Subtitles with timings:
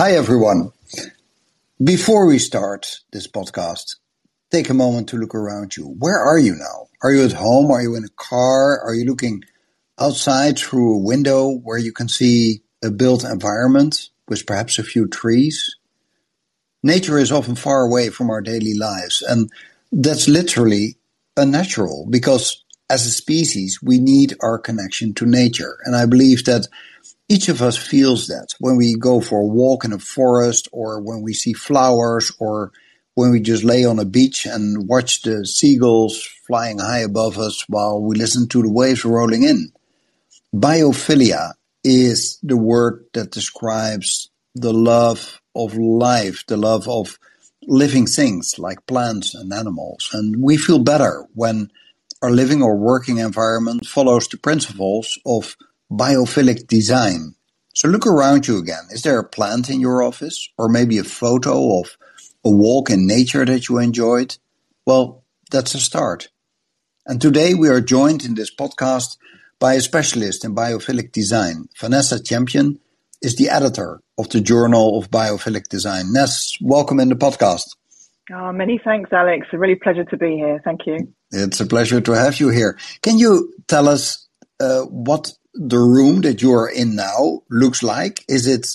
[0.00, 0.70] Hi, everyone.
[1.82, 3.96] Before we start this podcast,
[4.48, 5.96] take a moment to look around you.
[5.98, 6.86] Where are you now?
[7.02, 7.72] Are you at home?
[7.72, 8.80] Are you in a car?
[8.80, 9.42] Are you looking
[9.98, 15.08] outside through a window where you can see a built environment with perhaps a few
[15.08, 15.74] trees?
[16.84, 19.50] Nature is often far away from our daily lives, and
[19.90, 20.96] that's literally
[21.36, 25.78] unnatural because as a species, we need our connection to nature.
[25.84, 26.68] And I believe that
[27.28, 31.00] each of us feels that when we go for a walk in a forest or
[31.00, 32.72] when we see flowers or
[33.14, 37.64] when we just lay on a beach and watch the seagulls flying high above us
[37.68, 39.72] while we listen to the waves rolling in.
[40.54, 41.52] Biophilia
[41.84, 47.18] is the word that describes the love of life, the love of
[47.62, 50.08] living things like plants and animals.
[50.12, 51.70] And we feel better when
[52.22, 55.56] our living or working environment follows the principles of
[55.90, 57.34] biophilic design.
[57.74, 58.84] So look around you again.
[58.90, 61.96] Is there a plant in your office or maybe a photo of
[62.44, 64.36] a walk in nature that you enjoyed?
[64.86, 66.28] Well, that's a start.
[67.06, 69.16] And today we are joined in this podcast
[69.58, 71.68] by a specialist in biophilic design.
[71.78, 72.78] Vanessa Champion
[73.22, 76.12] is the editor of the Journal of Biophilic Design.
[76.12, 77.76] Ness, welcome in the podcast.
[78.30, 79.46] Oh, many thanks, Alex.
[79.52, 80.60] A really pleasure to be here.
[80.64, 81.12] Thank you.
[81.30, 82.78] It's a pleasure to have you here.
[83.02, 84.28] Can you tell us
[84.60, 88.24] uh, what the room that you are in now looks like?
[88.28, 88.66] Is it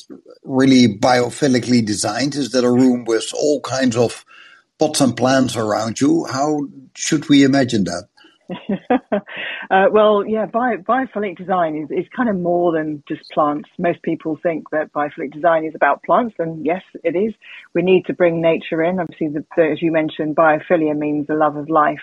[0.44, 2.36] really biophilically designed?
[2.36, 4.26] Is that a room with all kinds of
[4.78, 6.26] pots and plants around you?
[6.26, 8.08] How should we imagine that?
[9.72, 13.70] uh, well, yeah, bio, biophilic design is, is kind of more than just plants.
[13.80, 17.34] Most people think that biophilic design is about plants, and yes, it is.
[17.74, 19.00] We need to bring nature in.
[19.00, 22.02] Obviously, the, the, as you mentioned, biophilia means the love of life,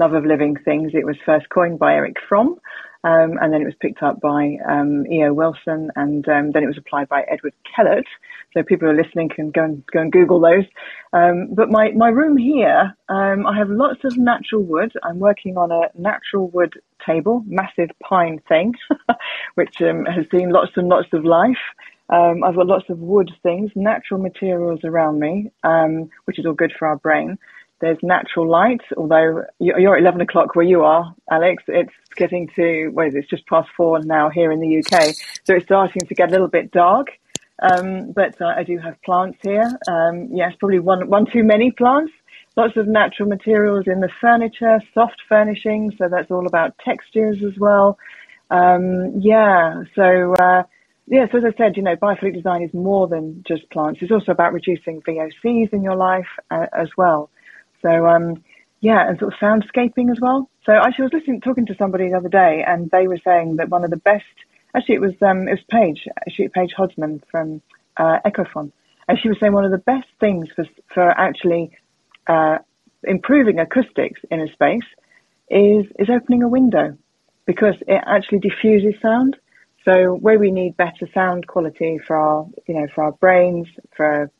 [0.00, 0.90] love of living things.
[0.94, 2.58] It was first coined by Erich Fromm,
[3.02, 5.32] um, and then it was picked up by um, E.O.
[5.32, 8.04] Wilson, and um, then it was applied by Edward Kellert.
[8.52, 10.64] So people who are listening can go and go and Google those.
[11.12, 14.92] Um, but my my room here, um, I have lots of natural wood.
[15.02, 16.74] I'm working on a natural wood
[17.06, 18.74] table, massive pine thing,
[19.54, 21.56] which um, has seen lots and lots of life.
[22.12, 25.52] I've got lots of wood things, natural materials around me,
[26.24, 27.38] which is all good for our brain.
[27.80, 31.62] There's natural light, although you're at 11 o'clock where you are, Alex.
[31.66, 35.14] It's getting to, what is it, it's just past four now here in the UK.
[35.44, 37.08] So it's starting to get a little bit dark.
[37.62, 39.70] Um, but uh, I do have plants here.
[39.88, 42.12] Um, yes, probably one, one too many plants.
[42.56, 45.94] Lots of natural materials in the furniture, soft furnishings.
[45.96, 47.98] So that's all about textures as well.
[48.50, 49.84] Um, yeah.
[49.94, 50.64] So, uh,
[51.06, 54.00] yeah, so as I said, you know, biophilic design is more than just plants.
[54.02, 57.30] It's also about reducing VOCs in your life uh, as well.
[57.82, 58.42] So, um,
[58.80, 60.48] yeah, and sort of soundscaping as well.
[60.64, 63.56] So actually, I was listening, talking to somebody the other day, and they were saying
[63.56, 64.24] that one of the best,
[64.74, 67.60] actually, it was um, it was Paige, actually Paige Hodsman from
[67.96, 68.72] uh, Ecophon,
[69.08, 70.64] and she was saying one of the best things for
[70.94, 71.70] for actually
[72.26, 72.58] uh,
[73.04, 74.88] improving acoustics in a space
[75.50, 76.96] is is opening a window
[77.46, 79.36] because it actually diffuses sound.
[79.84, 83.66] So where we need better sound quality for our, you know, for our brains,
[83.96, 84.30] for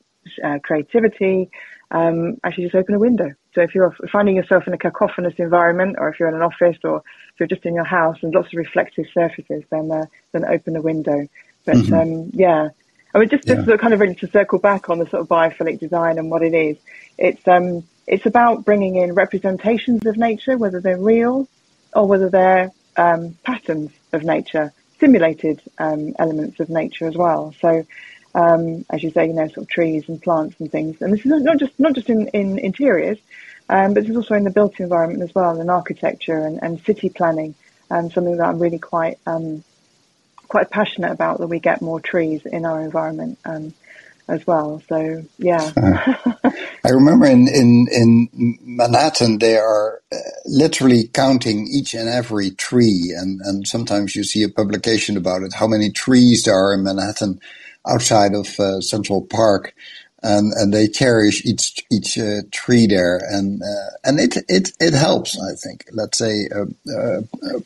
[0.43, 1.49] uh, creativity,
[1.91, 3.33] um, actually just open a window.
[3.53, 6.77] So if you're finding yourself in a cacophonous environment, or if you're in an office,
[6.83, 7.03] or
[7.33, 10.75] if you're just in your house and lots of reflective surfaces, then uh, then open
[10.77, 11.27] a window.
[11.65, 11.93] But mm-hmm.
[11.93, 12.69] um, yeah,
[13.13, 13.77] I mean, just, yeah.
[13.77, 16.53] kind of ready to circle back on the sort of biophilic design and what it
[16.53, 16.77] is.
[17.17, 21.47] It's um, it's about bringing in representations of nature, whether they're real
[21.93, 27.53] or whether they're um, patterns of nature, simulated um, elements of nature as well.
[27.59, 27.85] So
[28.33, 31.01] um, as you say, you know, sort of trees and plants and things.
[31.01, 33.17] And this is not just not just in, in interiors,
[33.69, 36.81] um, but this is also in the built environment as well, and architecture and, and
[36.81, 37.55] city planning.
[37.89, 39.63] Um, something that I'm really quite um,
[40.47, 43.73] quite passionate about that we get more trees in our environment um,
[44.27, 44.81] as well.
[44.87, 45.71] So yeah.
[45.77, 46.51] uh,
[46.85, 53.13] I remember in, in, in Manhattan they are uh, literally counting each and every tree,
[53.17, 56.83] and, and sometimes you see a publication about it, how many trees there are in
[56.83, 57.39] Manhattan
[57.87, 59.73] outside of uh, Central Park,
[60.23, 64.93] and and they cherish each each uh, tree there, and uh, and it it it
[64.93, 65.39] helps.
[65.39, 65.85] I think.
[65.91, 67.21] Let's say uh, uh,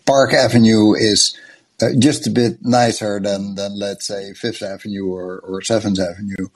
[0.06, 1.38] Park Avenue is.
[1.82, 6.48] Uh, just a bit nicer than, than let's say Fifth Avenue or, or Seventh Avenue,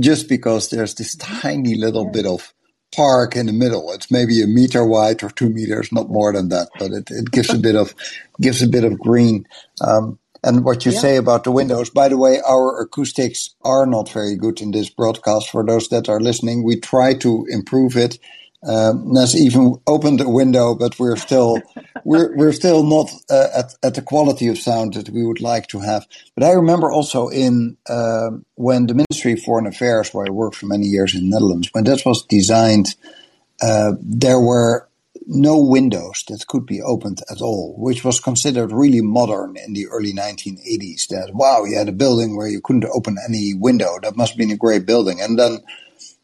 [0.00, 2.54] just because there's this tiny little bit of
[2.94, 3.92] park in the middle.
[3.92, 7.30] It's maybe a meter wide or two meters, not more than that, but it, it
[7.30, 7.94] gives a bit of
[8.40, 9.46] gives a bit of green.
[9.80, 11.00] Um, and what you yeah.
[11.00, 11.90] say about the windows.
[11.90, 15.50] By the way, our acoustics are not very good in this broadcast.
[15.50, 18.18] For those that are listening, we try to improve it.
[18.66, 21.62] Um, Ness even opened a window, but we're still
[22.04, 25.68] we're we're still not uh, at at the quality of sound that we would like
[25.68, 26.06] to have.
[26.34, 30.56] But I remember also in uh, when the Ministry of Foreign Affairs, where I worked
[30.56, 32.96] for many years in the Netherlands, when that was designed,
[33.62, 34.88] uh, there were
[35.26, 39.86] no windows that could be opened at all, which was considered really modern in the
[39.88, 41.08] early 1980s.
[41.08, 43.98] That wow, you had a building where you couldn't open any window.
[44.02, 45.20] That must have been a great building.
[45.20, 45.64] And then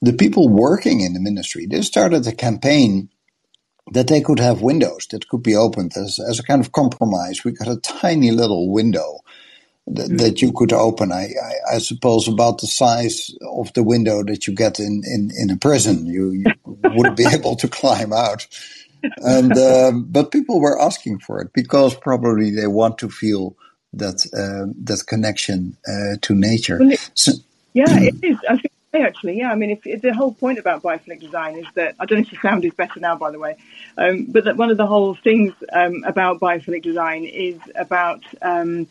[0.01, 3.09] the people working in the ministry they started a campaign
[3.93, 7.45] that they could have windows that could be opened as, as a kind of compromise.
[7.45, 9.19] We got a tiny little window
[9.89, 10.19] that, mm.
[10.19, 11.11] that you could open.
[11.11, 15.31] I, I, I, suppose about the size of the window that you get in, in,
[15.37, 16.07] in a prison.
[16.07, 18.47] You, you wouldn't be able to climb out
[19.17, 23.57] and um, but people were asking for it because probably they want to feel
[23.93, 26.79] that uh, that connection uh, to nature.
[26.79, 27.33] Well, it, so,
[27.73, 28.39] yeah, it is.
[28.49, 29.51] I think actually, yeah.
[29.51, 32.23] I mean, if, if, the whole point about biophilic design is that I don't know
[32.23, 33.57] if the sound is better now, by the way,
[33.97, 38.87] um, but that one of the whole things um, about biophilic design is about um,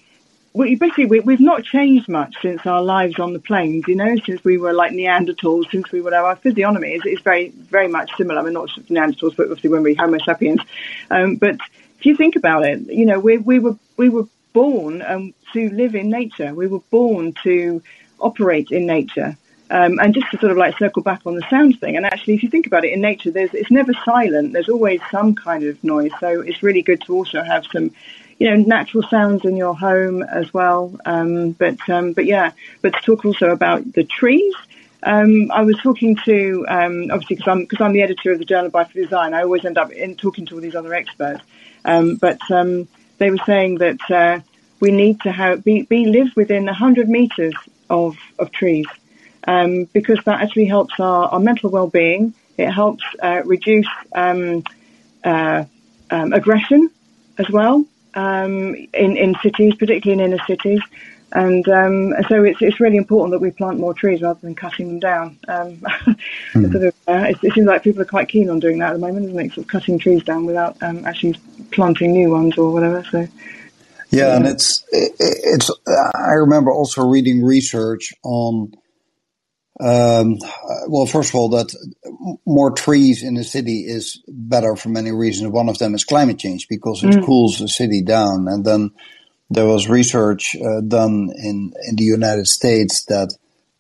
[0.53, 3.86] we basically we, have not changed much since our lives on the plains.
[3.88, 7.50] You know, since we were like Neanderthals, since we were our physiognomy is, is very
[7.50, 8.42] very much similar.
[8.42, 10.62] I mean, not Neanderthals, but obviously when we Homo sapiens.
[11.09, 11.56] Um, but
[12.00, 15.69] if you think about it, you know, we we were we were born um, to
[15.69, 16.53] live in nature.
[16.53, 17.81] We were born to
[18.19, 19.38] operate in nature.
[19.69, 22.33] Um, and just to sort of like circle back on the sound thing, and actually,
[22.33, 24.51] if you think about it, in nature, there's it's never silent.
[24.51, 26.12] There's always some kind of noise.
[26.19, 27.92] So it's really good to also have some
[28.41, 30.99] you know, natural sounds in your home as well.
[31.05, 34.55] Um, but um, but yeah, but to talk also about the trees.
[35.03, 38.45] Um, I was talking to um, obviously because I'm because I'm the editor of the
[38.45, 39.35] Journal of Biophilic Design.
[39.35, 41.43] I always end up in talking to all these other experts.
[41.85, 42.88] Um, but um,
[43.19, 44.39] they were saying that uh,
[44.79, 47.53] we need to have be, be live within 100 meters
[47.91, 48.88] of of trees
[49.93, 52.33] because that actually helps our, our mental well-being.
[52.57, 55.61] It helps uh, reduce uh,
[56.09, 56.89] aggression
[57.38, 57.85] as well
[58.15, 60.81] um, in, in cities, particularly in inner cities.
[61.33, 64.87] And um, so it's, it's really important that we plant more trees rather than cutting
[64.87, 65.39] them down.
[65.47, 65.77] Um,
[66.53, 66.71] mm.
[66.71, 68.93] sort of, uh, it, it, seems like people are quite keen on doing that at
[68.93, 69.53] the moment, isn't it?
[69.53, 71.39] Sort of cutting trees down without um, actually
[71.71, 73.03] planting new ones or whatever.
[73.05, 73.27] So.
[74.09, 75.71] Yeah, and it's it, it's.
[75.87, 78.73] I remember also reading research on
[79.81, 80.37] um,
[80.87, 81.73] well, first of all, that
[82.45, 85.51] more trees in the city is better for many reasons.
[85.51, 87.25] One of them is climate change because it mm.
[87.25, 88.47] cools the city down.
[88.47, 88.91] And then
[89.49, 93.33] there was research uh, done in, in the United States that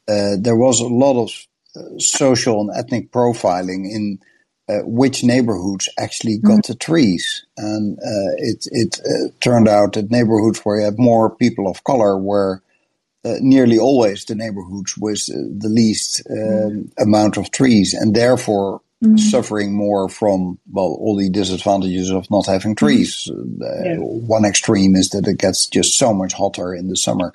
[0.07, 1.29] uh, there was a lot of
[1.75, 4.19] uh, social and ethnic profiling in
[4.67, 6.67] uh, which neighborhoods actually got mm.
[6.67, 7.45] the trees.
[7.57, 11.83] And uh, it, it uh, turned out that neighborhoods where you have more people of
[11.83, 12.63] color were
[13.23, 16.91] uh, nearly always the neighborhoods with uh, the least mm.
[16.99, 19.19] amount of trees and therefore mm.
[19.19, 22.85] suffering more from well all the disadvantages of not having mm-hmm.
[22.85, 23.29] trees.
[23.29, 23.97] Uh, yeah.
[23.97, 27.31] One extreme is that it gets just so much hotter in the summer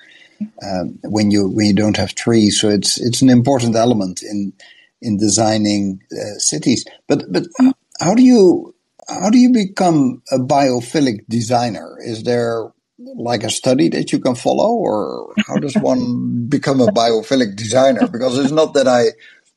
[0.61, 2.59] um, when you when you don't have trees.
[2.59, 4.53] So it's it's an important element in
[5.01, 6.85] in designing uh, cities.
[7.07, 7.47] But but
[7.99, 8.75] how do you
[9.07, 11.97] how do you become a biophilic designer?
[12.03, 12.71] Is there
[13.15, 18.07] like a study that you can follow, or how does one become a biophilic designer?
[18.07, 19.05] Because it's not that I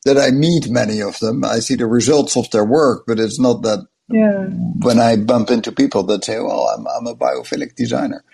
[0.05, 1.45] that I meet many of them.
[1.45, 4.47] I see the results of their work, but it's not that yeah.
[4.85, 8.25] when I bump into people that say, "Well, I'm I'm a biophilic designer."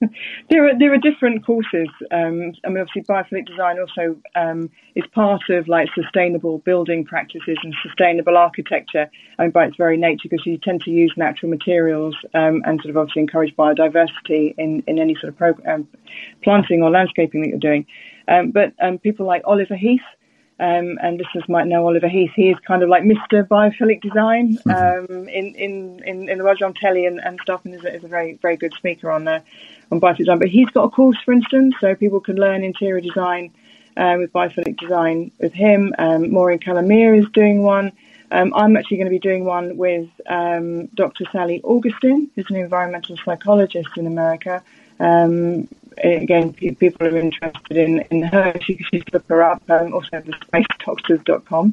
[0.50, 1.88] there are there are different courses.
[2.12, 7.58] Um, I mean, obviously, biophilic design also um, is part of like sustainable building practices
[7.62, 9.10] and sustainable architecture.
[9.38, 12.80] I mean, by its very nature, because you tend to use natural materials um, and
[12.80, 15.88] sort of obviously encourage biodiversity in in any sort of program,
[16.44, 17.84] planting or landscaping that you're doing.
[18.28, 20.00] Um, but um, people like Oliver Heath.
[20.60, 22.32] Um, and listeners might know Oliver Heath.
[22.34, 23.46] He is kind of like Mr.
[23.46, 25.28] Biophilic Design mm-hmm.
[25.28, 28.02] in, in, in, in the world on telly and, and stuff, and is a, is
[28.02, 29.42] a very very good speaker on there
[29.92, 30.38] on biophilic design.
[30.40, 33.52] But he's got a course, for instance, so people can learn interior design
[33.96, 35.94] um, with biophilic design with him.
[35.98, 37.92] Um, Maureen Calamia is doing one.
[38.30, 41.24] Um, I'm actually going to be doing one with um, Dr.
[41.32, 44.62] Sally Augustin, who's an environmental psychologist in America.
[45.00, 45.68] Um,
[46.04, 48.54] again, people are interested in, in her.
[48.62, 49.62] She should look her up.
[49.68, 51.72] Um, also, the spacedoctors.com.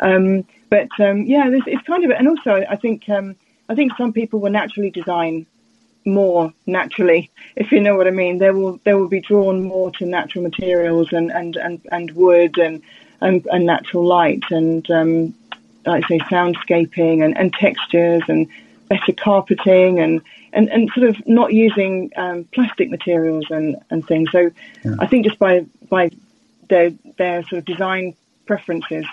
[0.00, 3.36] Um, but um, yeah, this, it's kind of, and also I think um,
[3.68, 5.46] I think some people will naturally design
[6.04, 8.38] more naturally, if you know what I mean.
[8.38, 12.58] They will they will be drawn more to natural materials and and and, and wood
[12.58, 12.82] and,
[13.20, 15.34] and, and natural light and um,
[15.86, 18.48] like I say soundscaping and, and textures and
[18.88, 20.20] better carpeting and,
[20.52, 24.30] and, and sort of not using um, plastic materials and, and things.
[24.30, 24.50] So
[24.84, 24.96] yeah.
[24.98, 26.10] I think just by by
[26.68, 28.14] their their sort of design
[28.46, 29.06] preferences,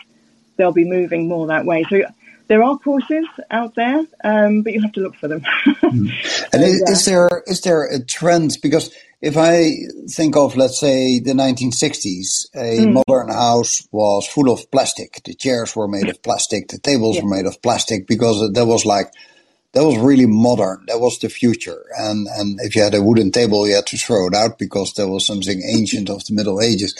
[0.58, 1.86] they'll be moving more that way.
[1.90, 2.04] So
[2.48, 5.42] there are courses out there, um, but you have to look for them.
[5.66, 6.50] mm.
[6.54, 8.58] And is, is, there is there a trend?
[8.62, 9.72] Because if I
[10.10, 13.04] think of, let's say, the 1960s, a mm.
[13.08, 15.22] modern house was full of plastic.
[15.24, 16.68] The chairs were made of plastic.
[16.68, 17.24] The tables yeah.
[17.24, 19.14] were made of plastic because that was like
[19.74, 20.84] that was really modern.
[20.88, 21.86] That was the future.
[21.98, 24.94] And and if you had a wooden table, you had to throw it out because
[24.94, 26.96] there was something ancient of the Middle Ages.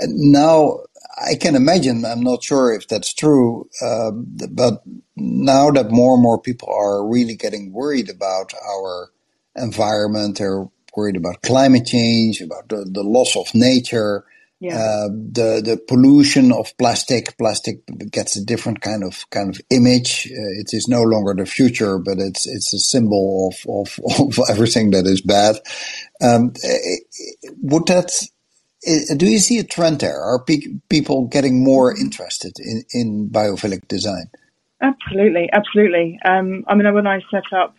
[0.00, 0.80] And now
[1.20, 2.04] I can imagine.
[2.04, 4.82] I'm not sure if that's true, uh, but
[5.16, 9.10] now that more and more people are really getting worried about our
[9.56, 14.24] environment, they're worried about climate change, about the, the loss of nature.
[14.60, 14.76] Yeah.
[14.76, 17.38] Uh, the the pollution of plastic.
[17.38, 17.78] Plastic
[18.10, 20.26] gets a different kind of kind of image.
[20.26, 24.00] Uh, it is no longer the future, but it's it's a symbol of of,
[24.38, 25.56] of everything that is bad.
[26.20, 26.96] Um, eh,
[27.62, 28.10] would that?
[28.84, 30.20] Eh, do you see a trend there?
[30.20, 34.28] Are pe- people getting more interested in in biophilic design?
[34.80, 36.18] Absolutely, absolutely.
[36.24, 37.76] Um, I mean, when I set up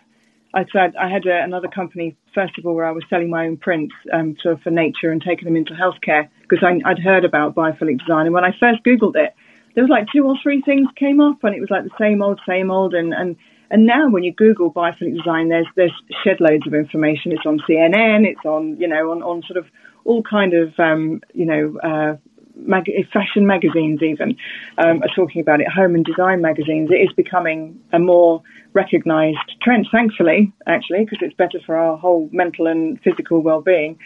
[0.53, 3.45] I said I had a, another company first of all where I was selling my
[3.45, 7.55] own prints um, to, for nature and taking them into healthcare because I'd heard about
[7.55, 9.35] biophilic design and when I first googled it,
[9.75, 12.21] there was like two or three things came up and it was like the same
[12.21, 13.35] old, same old and and
[13.71, 17.31] and now when you Google biophilic design, there's there's shed loads of information.
[17.31, 19.65] It's on CNN, it's on you know on on sort of
[20.05, 22.17] all kind of um, you know uh,
[22.59, 24.35] mag- fashion magazines even
[24.77, 25.67] um, are talking about it.
[25.67, 26.89] Home and design magazines.
[26.91, 28.41] It is becoming a more
[28.73, 33.97] recognised trend, thankfully, actually, because it's better for our whole mental and physical well-being.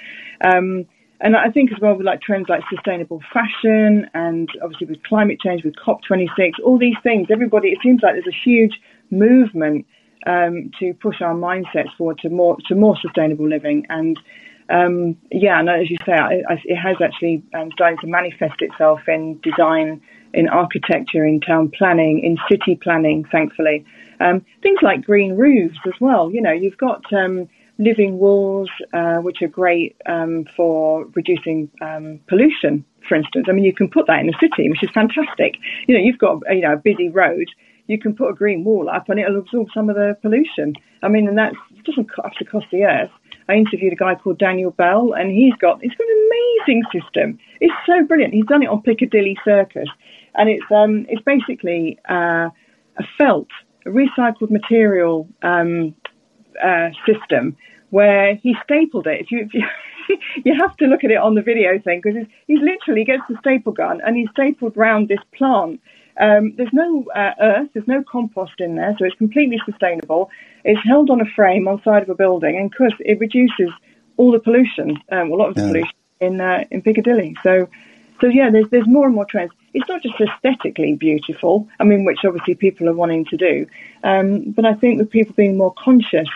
[0.44, 0.86] Um,
[1.20, 5.40] and I think as well with like trends like sustainable fashion and obviously with climate
[5.40, 8.74] change, with COP26, all these things, everybody, it seems like there's a huge
[9.10, 9.86] movement
[10.28, 13.86] um, to push our mindsets forward to more to more sustainable living.
[13.90, 14.20] And
[14.74, 19.02] um, yeah, and as you say, it, it has actually um, started to manifest itself
[19.08, 20.02] in design,
[20.34, 23.86] in architecture, in town planning, in city planning, thankfully.
[24.20, 26.32] Um, things like green roofs as well.
[26.32, 32.20] You know, you've got um, living walls, uh, which are great um, for reducing um,
[32.28, 33.46] pollution, for instance.
[33.48, 35.56] I mean, you can put that in a city, which is fantastic.
[35.88, 37.50] You know, you've got you know a busy road.
[37.86, 40.74] You can put a green wall up, and it'll absorb some of the pollution.
[41.04, 41.54] I mean, and that
[41.86, 43.12] doesn't have to cost the earth.
[43.50, 47.40] I interviewed a guy called Daniel Bell, and he's got he's got an amazing system.
[47.60, 48.34] It's so brilliant.
[48.34, 49.90] He's done it on Piccadilly Circus,
[50.36, 52.50] and it's um it's basically uh,
[52.98, 53.48] a felt
[53.86, 55.96] a recycled material um,
[56.64, 57.58] uh, system
[57.90, 59.22] where he stapled it.
[59.22, 59.64] If you, if you
[60.44, 63.38] you have to look at it on the video thing because he literally gets the
[63.40, 65.80] staple gun and he's stapled round this plant.
[66.18, 70.30] Um, there's no uh, earth, there's no compost in there, so it's completely sustainable.
[70.64, 73.20] It's held on a frame on the side of a building, and of course it
[73.20, 73.70] reduces
[74.18, 75.68] all the pollution, um, a lot of the yeah.
[75.68, 77.36] pollution in uh, in Piccadilly.
[77.44, 77.68] So,
[78.22, 82.06] so yeah, there's there's more and more trends it's not just aesthetically beautiful, I mean,
[82.06, 83.68] which obviously people are wanting to do,
[84.04, 86.30] um, but I think with people being more conscious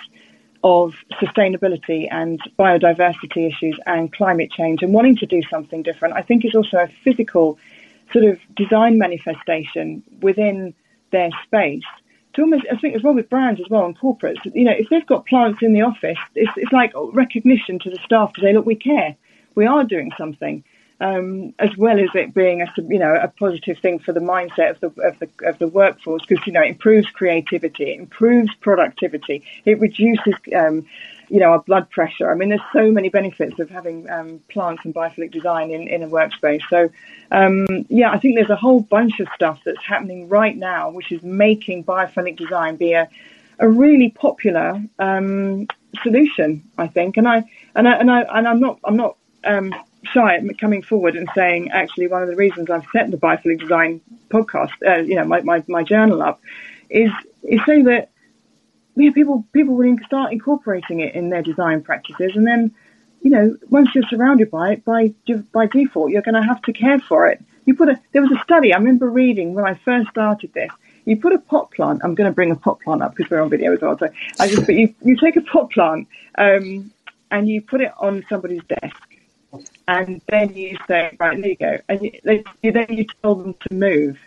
[0.64, 6.24] of sustainability and biodiversity issues and climate change and wanting to do something different, I
[6.24, 7.60] think it's also a physical
[8.12, 10.74] sort of design manifestation within
[11.12, 11.84] their space.
[12.34, 14.90] To almost, I think as well with brands as well and corporates, you know, if
[14.90, 18.54] they've got plants in the office, it's, it's like recognition to the staff to say,
[18.54, 19.16] look, we care.
[19.56, 20.64] We are doing something
[21.00, 24.72] um, as well as it being a you know a positive thing for the mindset
[24.72, 28.54] of the of the of the workforce because you know it improves creativity, it improves
[28.62, 30.86] productivity, it reduces um,
[31.30, 32.32] you know our blood pressure.
[32.32, 36.04] I mean, there's so many benefits of having um, plants and biophilic design in, in
[36.04, 36.62] a workspace.
[36.70, 36.90] So
[37.32, 41.12] um, yeah, I think there's a whole bunch of stuff that's happening right now, which
[41.12, 43.10] is making biophilic design be a
[43.60, 45.68] a really popular um,
[46.04, 47.44] solution, I think, and I
[47.76, 51.30] and I and I and I'm not I'm not um, shy at coming forward and
[51.36, 55.26] saying, actually, one of the reasons I've set the Biophilic Design podcast, uh, you know,
[55.26, 56.42] my, my, my, journal up,
[56.90, 57.12] is
[57.44, 58.10] is so that
[58.98, 62.74] yeah, people people will start incorporating it in their design practices, and then,
[63.22, 65.14] you know, once you're surrounded by it, by
[65.52, 67.44] by default, you're going to have to care for it.
[67.66, 70.72] You put a there was a study I remember reading when I first started this.
[71.06, 72.02] You put a pot plant.
[72.04, 73.98] I'm going to bring a pot plant up because we're on video as well.
[73.98, 76.92] So I just, but you you take a pot plant um,
[77.32, 79.08] and you put it on somebody's desk
[79.88, 83.56] and then you say, right, there you go, and you, they, then you tell them
[83.68, 84.20] to move,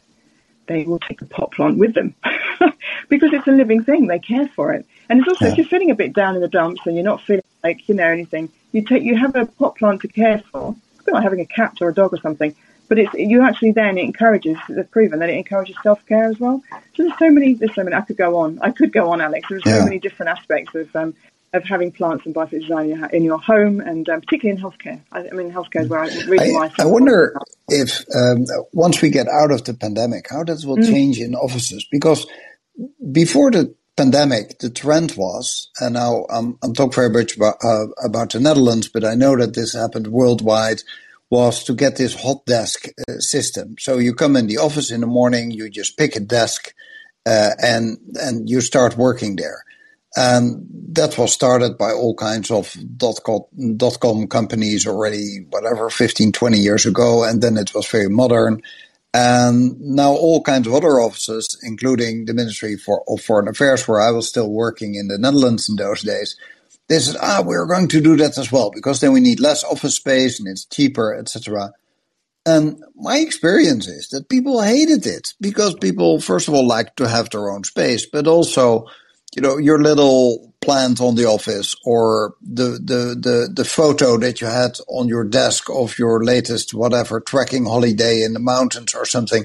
[0.71, 2.15] they will take the pot plant with them
[3.09, 4.07] because it's a living thing.
[4.07, 5.53] They care for it, and it's also yeah.
[5.53, 7.95] if you're feeling a bit down in the dumps and you're not feeling like you
[7.97, 10.77] know anything, you take you have a pot plant to care for.
[10.99, 12.55] It's like having a cat or a dog or something,
[12.89, 14.57] but it's you actually then it encourages.
[14.69, 16.63] It's proven that it encourages self care as well.
[16.95, 17.55] So there's so many.
[17.55, 17.97] There's so many.
[17.97, 18.61] I could go on.
[18.63, 19.49] I could go on, Alex.
[19.49, 19.79] There's yeah.
[19.79, 21.15] so many different aspects of um,
[21.53, 25.01] of having plants and biophilic design in your home, and um, particularly in healthcare.
[25.11, 27.35] I, I mean, healthcare is where I really I, I wonder
[27.69, 30.87] if um, once we get out of the pandemic, how that will mm.
[30.87, 32.27] change in offices because
[33.11, 37.87] before the pandemic, the trend was, and now I'm, I'm talking very much about, uh,
[38.05, 40.83] about the Netherlands, but I know that this happened worldwide,
[41.29, 43.77] was to get this hot desk uh, system.
[43.79, 46.75] So you come in the office in the morning, you just pick a desk,
[47.27, 49.63] uh, and and you start working there.
[50.17, 53.43] And that was started by all kinds of dot com,
[53.77, 57.25] dot com companies already, whatever, 15, 20 years ago.
[57.25, 58.63] And then it was very modern.
[59.13, 64.01] And now all kinds of other offices, including the Ministry for, of Foreign Affairs, where
[64.01, 66.37] I was still working in the Netherlands in those days,
[66.89, 69.63] they said, ah, we're going to do that as well, because then we need less
[69.63, 71.73] office space and it's cheaper, etc.
[72.45, 77.09] And my experience is that people hated it because people, first of all, like to
[77.09, 78.87] have their own space, but also
[79.35, 84.41] you know, your little plant on the office or the, the, the, the photo that
[84.41, 89.07] you had on your desk of your latest whatever trekking holiday in the mountains or
[89.07, 89.45] something.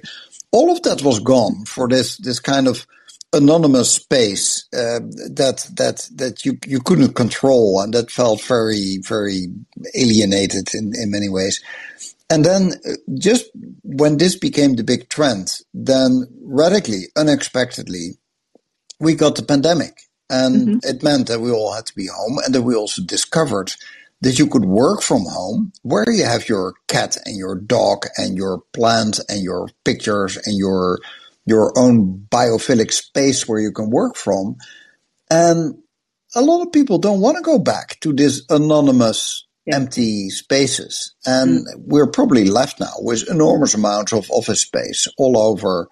[0.52, 2.86] All of that was gone for this, this kind of
[3.36, 5.00] anonymous space uh,
[5.34, 9.48] that that that you you couldn't control and that felt very very
[9.94, 11.62] alienated in in many ways
[12.30, 13.46] and then uh, just
[13.84, 18.18] when this became the big trend then radically unexpectedly
[19.00, 20.00] we got the pandemic
[20.30, 20.78] and mm-hmm.
[20.84, 23.72] it meant that we all had to be home and that we also discovered
[24.22, 28.36] that you could work from home where you have your cat and your dog and
[28.36, 31.00] your plant and your pictures and your
[31.46, 34.56] your own biophilic space where you can work from
[35.30, 35.78] and
[36.36, 39.76] a lot of people don't want to go back to this anonymous yeah.
[39.76, 41.72] empty spaces and mm.
[41.86, 45.88] we're probably left now with enormous amounts of office space all over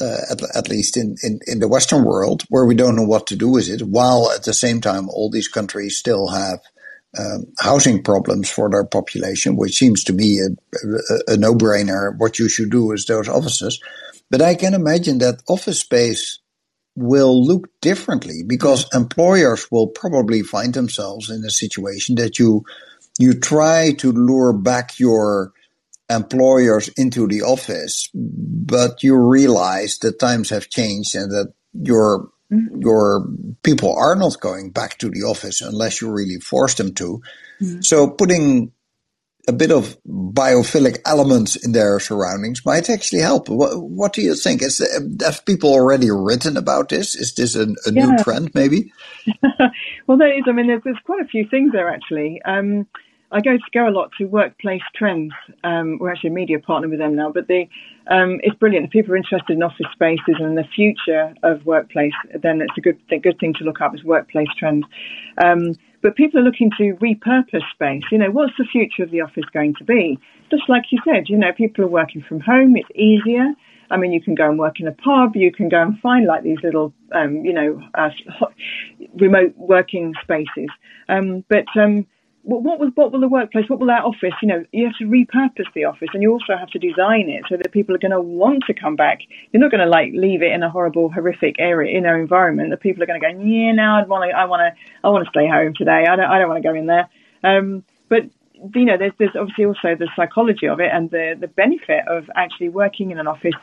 [0.00, 3.26] uh, at, at, least in, in, in, the Western world, where we don't know what
[3.28, 6.60] to do with it, while at the same time all these countries still have
[7.18, 10.50] um, housing problems for their population, which seems to me a,
[11.30, 12.16] a, a no-brainer.
[12.18, 13.80] What you should do is those offices.
[14.30, 16.38] But I can imagine that office space
[16.94, 22.64] will look differently because employers will probably find themselves in a situation that you
[23.18, 25.52] you try to lure back your
[26.10, 32.80] employers into the office, but you realize that times have changed and that your mm-hmm.
[32.80, 33.26] your
[33.62, 37.20] people are not going back to the office unless you really force them to.
[37.60, 37.80] Mm-hmm.
[37.82, 38.72] So putting
[39.48, 43.48] a bit of biophilic elements in their surroundings might actually help.
[43.48, 44.62] What, what do you think?
[44.62, 44.78] Is
[45.22, 47.14] have people already written about this?
[47.14, 48.06] Is this a, a yeah.
[48.06, 48.92] new trend, maybe?
[50.06, 50.44] well, there is.
[50.46, 52.42] I mean, there's, there's, quite a few things there actually.
[52.44, 52.86] Um,
[53.30, 55.32] I go to go a lot to Workplace Trends.
[55.62, 57.66] Um, we're actually a media partner with them now, but the,
[58.06, 58.86] um, it's brilliant.
[58.86, 62.80] If people are interested in office spaces and the future of workplace, then it's a
[62.80, 64.86] good a good thing to look up is Workplace Trends.
[65.44, 68.04] Um, but people are looking to repurpose space.
[68.10, 70.18] You know, what's the future of the office going to be?
[70.50, 72.76] Just like you said, you know, people are working from home.
[72.76, 73.52] It's easier.
[73.90, 75.34] I mean, you can go and work in a pub.
[75.34, 78.10] You can go and find like these little, um, you know, uh,
[79.16, 80.70] remote working spaces.
[81.08, 81.66] Um, but
[82.48, 84.34] um, what will what will the workplace, what will that office?
[84.42, 87.44] You know, you have to repurpose the office, and you also have to design it
[87.48, 89.20] so that people are going to want to come back.
[89.52, 92.70] You're not going to like leave it in a horrible, horrific area in our environment
[92.70, 95.08] that people are going to go, yeah, no, I want to, I want to, I
[95.08, 96.04] want to stay home today.
[96.08, 97.08] I don't, I don't want to go in there.
[97.44, 98.24] Um, but
[98.74, 102.28] you know, there's, there's obviously also the psychology of it and the, the benefit of
[102.34, 103.54] actually working in an office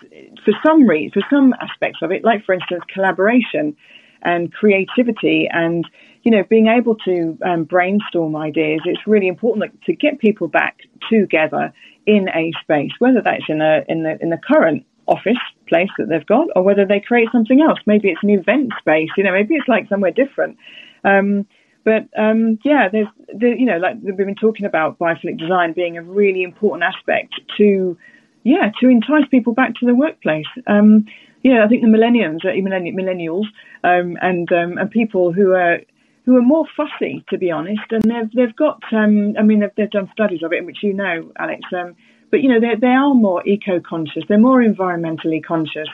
[0.44, 3.76] for some reason, for some aspects of it, like for instance, collaboration
[4.22, 5.86] and creativity and
[6.26, 10.80] you know being able to um, brainstorm ideas it's really important to get people back
[11.10, 11.74] together
[12.06, 16.10] in a space whether that's in a in the in the current office place that
[16.10, 19.32] they've got or whether they create something else maybe it's an event space you know
[19.32, 20.58] maybe it's like somewhere different
[21.06, 21.46] um,
[21.86, 25.98] but um, yeah, there's the, you know like we've been talking about biophilic design being
[25.98, 27.96] a really important aspect to
[28.44, 30.48] yeah to entice people back to the workplace.
[30.66, 31.06] Um,
[31.44, 33.46] yeah, I think the millenniums, uh, millennials,
[33.84, 35.78] um, and um, and people who are
[36.26, 38.82] who are more fussy, to be honest, and they've they've got.
[38.92, 41.62] Um, I mean, they've, they've done studies of it, which you know, Alex.
[41.74, 41.96] Um,
[42.32, 44.24] but you know, they they are more eco-conscious.
[44.28, 45.88] They're more environmentally conscious.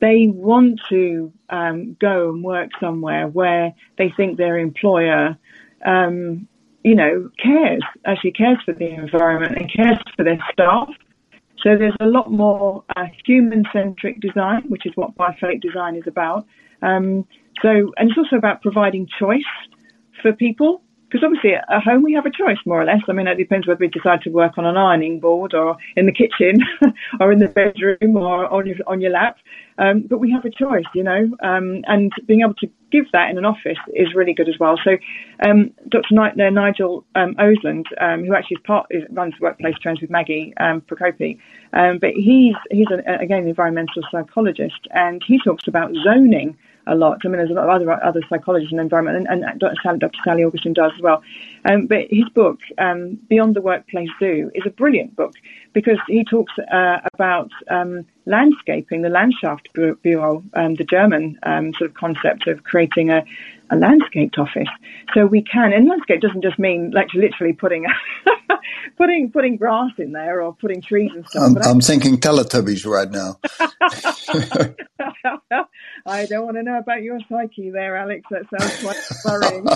[0.00, 5.36] They want to um, go and work somewhere where they think their employer,
[5.84, 6.48] um,
[6.82, 10.88] you know, cares actually cares for the environment and cares for their staff.
[11.62, 16.46] So there's a lot more uh, human-centric design, which is what biophilic design is about.
[16.82, 17.24] Um,
[17.60, 19.42] so, and it's also about providing choice
[20.22, 23.00] for people because obviously at home we have a choice more or less.
[23.06, 26.06] I mean, it depends whether we decide to work on an ironing board or in
[26.06, 26.56] the kitchen
[27.20, 29.36] or in the bedroom or on your on your lap.
[29.78, 33.30] Um, but we have a choice, you know, um, and being able to give that
[33.30, 34.78] in an office is really good as well.
[34.84, 34.96] So,
[35.44, 36.18] um, Dr.
[36.18, 40.54] Uh, Nigel um, Oseland, um, who actually is part is, runs workplace trends with Maggie
[40.58, 41.38] um, Procopi,
[41.74, 46.94] um, but he's he's a, again an environmental psychologist, and he talks about zoning a
[46.94, 47.18] lot.
[47.24, 49.76] I mean, there's a lot of other other psychologists in the environment, and, and Dr.
[49.82, 50.18] Sally, Dr.
[50.24, 51.22] Sally Augustin does as well.
[51.64, 55.34] Um, but his book, um, Beyond the Workplace Zoo, is a brilliant book
[55.72, 61.90] because he talks uh, about um, landscaping, the Landschaft Bureau, um, the German um, sort
[61.90, 63.24] of concept of creating a,
[63.72, 64.68] a landscaped office.
[65.14, 67.86] So we can, and landscape doesn't just mean like literally putting
[68.96, 71.42] putting putting grass in there or putting trees and stuff.
[71.42, 73.38] I'm, I'm thinking Teletubbies right now.
[76.06, 78.26] I don't want to know about your psyche there, Alex.
[78.30, 79.66] That sounds quite worrying.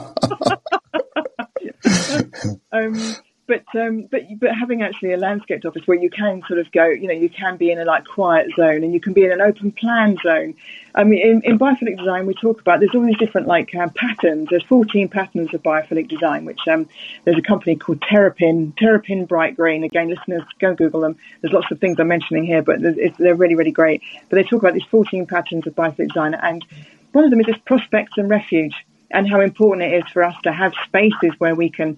[2.72, 6.70] um, but um, but but having actually a landscaped office where you can sort of
[6.72, 9.24] go, you know, you can be in a like quiet zone and you can be
[9.24, 10.54] in an open plan zone.
[10.94, 13.90] I mean, in, in biophilic design, we talk about there's all these different like um,
[13.90, 14.48] patterns.
[14.50, 16.88] There's 14 patterns of biophilic design, which um,
[17.24, 19.84] there's a company called Terrapin, Terrapin Bright Green.
[19.84, 21.16] Again, listeners, go Google them.
[21.40, 24.02] There's lots of things I'm mentioning here, but they're really really great.
[24.28, 26.64] But they talk about these 14 patterns of biophilic design, and
[27.12, 28.74] one of them is this prospects and refuge
[29.10, 31.96] and how important it is for us to have spaces where we can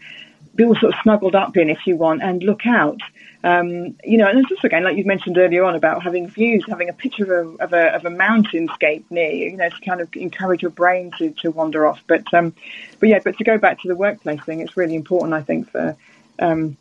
[0.58, 3.00] be all sort of snuggled up in, if you want, and look out.
[3.44, 6.64] Um, you know, and it's also again, like you mentioned earlier on about having views,
[6.68, 9.80] having a picture of a, of a, of a mountainscape near you, you know, to
[9.80, 12.02] kind of encourage your brain to, to wander off.
[12.08, 12.52] But, um,
[12.98, 15.70] but yeah, but to go back to the workplace thing, it's really important, I think,
[15.70, 15.96] for,
[16.40, 16.76] um,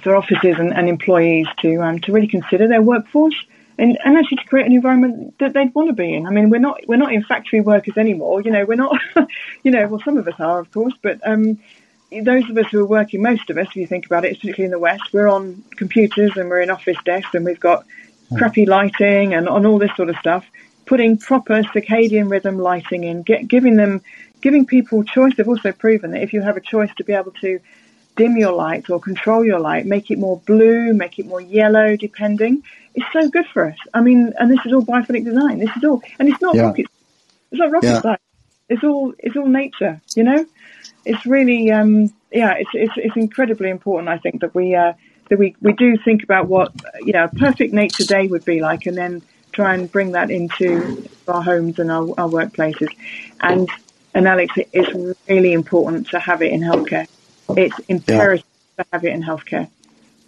[0.00, 3.36] for offices and, and employees to, um, to really consider their workforce.
[3.78, 6.26] And, and actually to create an environment that they'd want to be in.
[6.26, 8.40] I mean, we're not we're not in factory workers anymore.
[8.40, 8.98] You know, we're not.
[9.64, 11.58] you know, well, some of us are, of course, but um,
[12.22, 14.64] those of us who are working, most of us, if you think about it, particularly
[14.64, 17.84] in the West, we're on computers and we're in office desks and we've got
[18.28, 18.36] hmm.
[18.36, 20.44] crappy lighting and on all this sort of stuff.
[20.86, 24.02] Putting proper circadian rhythm lighting in, get, giving them,
[24.40, 25.34] giving people choice.
[25.36, 27.58] They've also proven that if you have a choice to be able to
[28.14, 31.96] dim your light or control your light, make it more blue, make it more yellow,
[31.96, 32.62] depending,
[32.94, 33.76] it's so good for us.
[33.92, 35.58] I mean, and this is all biophilic design.
[35.58, 36.62] This is all, and it's not yeah.
[36.62, 36.86] rocket.
[37.50, 38.00] It's not rocket yeah.
[38.00, 38.22] science.
[38.68, 40.00] It's all, it's all nature.
[40.14, 40.46] You know
[41.06, 44.08] it's really, um, yeah, it's, it's, it's incredibly important.
[44.08, 44.92] I think that we uh,
[45.28, 48.60] that we, we do think about what you know a perfect nature day would be
[48.60, 52.92] like, and then try and bring that into our homes and our, our workplaces.
[53.40, 53.68] And
[54.14, 57.06] and Alex, it's really important to have it in healthcare.
[57.50, 58.44] It's imperative
[58.76, 58.84] yeah.
[58.84, 59.70] to have it in healthcare.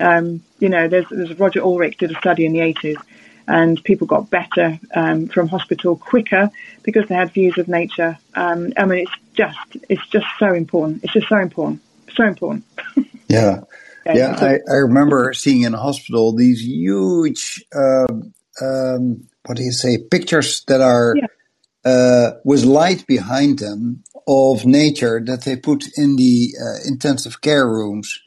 [0.01, 3.03] Um, you know, there's, there's Roger Ulrich did a study in the 80s
[3.48, 6.50] and people got better um, from hospital quicker
[6.82, 8.18] because they had views of nature.
[8.34, 11.02] Um, I mean, it's just it's just so important.
[11.02, 11.80] It's just so important,
[12.14, 12.64] so important.
[13.28, 13.61] yeah,
[14.06, 14.14] yeah.
[14.14, 18.06] yeah I, I, remember seeing in a hospital these huge, uh,
[18.61, 21.90] um, what do you say, pictures that are yeah.
[21.90, 27.66] uh, with light behind them of nature that they put in the uh, intensive care
[27.66, 28.20] rooms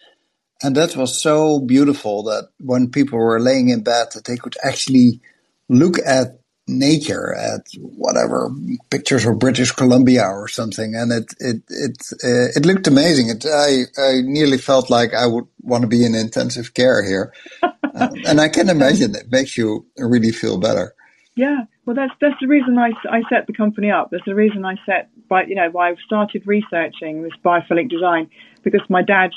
[0.63, 4.56] and that was so beautiful that when people were laying in bed, that they could
[4.63, 5.21] actually
[5.69, 8.50] look at nature, at whatever
[8.89, 13.30] pictures of British Columbia or something, and it it it uh, it looked amazing.
[13.30, 17.34] It, I I nearly felt like I would want to be in intensive care here,
[17.63, 20.93] uh, and I can imagine it makes you really feel better.
[21.36, 24.10] Yeah, well, that's that's the reason I, I set the company up.
[24.12, 28.30] That's the reason I set by you know why I started researching this biophilic design
[28.63, 29.32] because my dad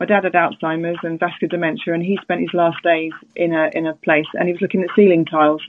[0.00, 3.70] my dad had Alzheimer's and vascular dementia, and he spent his last days in a
[3.72, 5.62] in a place, and he was looking at ceiling tiles,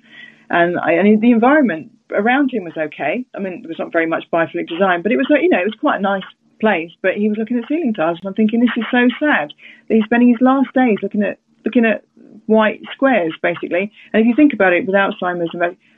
[0.49, 3.25] and I, and the environment around him was okay.
[3.35, 5.59] I mean, there was not very much biophilic design, but it was like you know
[5.59, 6.27] it was quite a nice
[6.59, 6.91] place.
[7.01, 9.53] But he was looking at ceiling tiles, and I'm thinking this is so sad
[9.87, 12.03] that he's spending his last days looking at looking at
[12.45, 13.91] white squares basically.
[14.13, 15.53] And if you think about it, with Alzheimer's,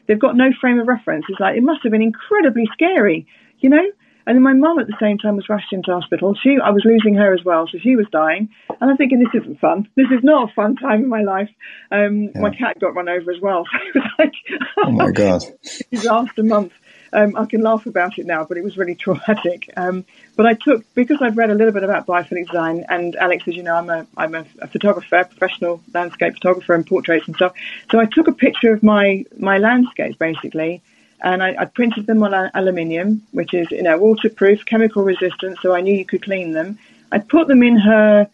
[0.08, 1.26] they've got no frame of reference.
[1.30, 3.26] It's like it must have been incredibly scary,
[3.60, 3.86] you know.
[4.26, 6.36] And then my mum at the same time was rushed into hospital.
[6.36, 8.50] She, I was losing her as well, so she was dying.
[8.70, 9.88] And I'm thinking, this isn't fun.
[9.96, 11.50] This is not a fun time in my life.
[11.92, 12.42] Um, yeah.
[12.42, 13.66] My cat got run over as well.
[13.72, 14.34] So it was like,
[14.78, 15.44] oh my god,
[15.92, 16.74] disaster month.
[17.14, 19.70] Um, I can laugh about it now, but it was really traumatic.
[19.76, 20.06] Um,
[20.36, 23.56] but I took because I've read a little bit about biophilic design, and Alex, as
[23.56, 27.54] you know, I'm a I'm a, a photographer, professional landscape photographer, and portraits and stuff.
[27.92, 30.82] So I took a picture of my my landscapes basically
[31.24, 35.74] and I, I, printed them on aluminium, which is you know waterproof, chemical resistant, so
[35.74, 36.80] I knew you could clean them.
[37.12, 38.30] I put them in her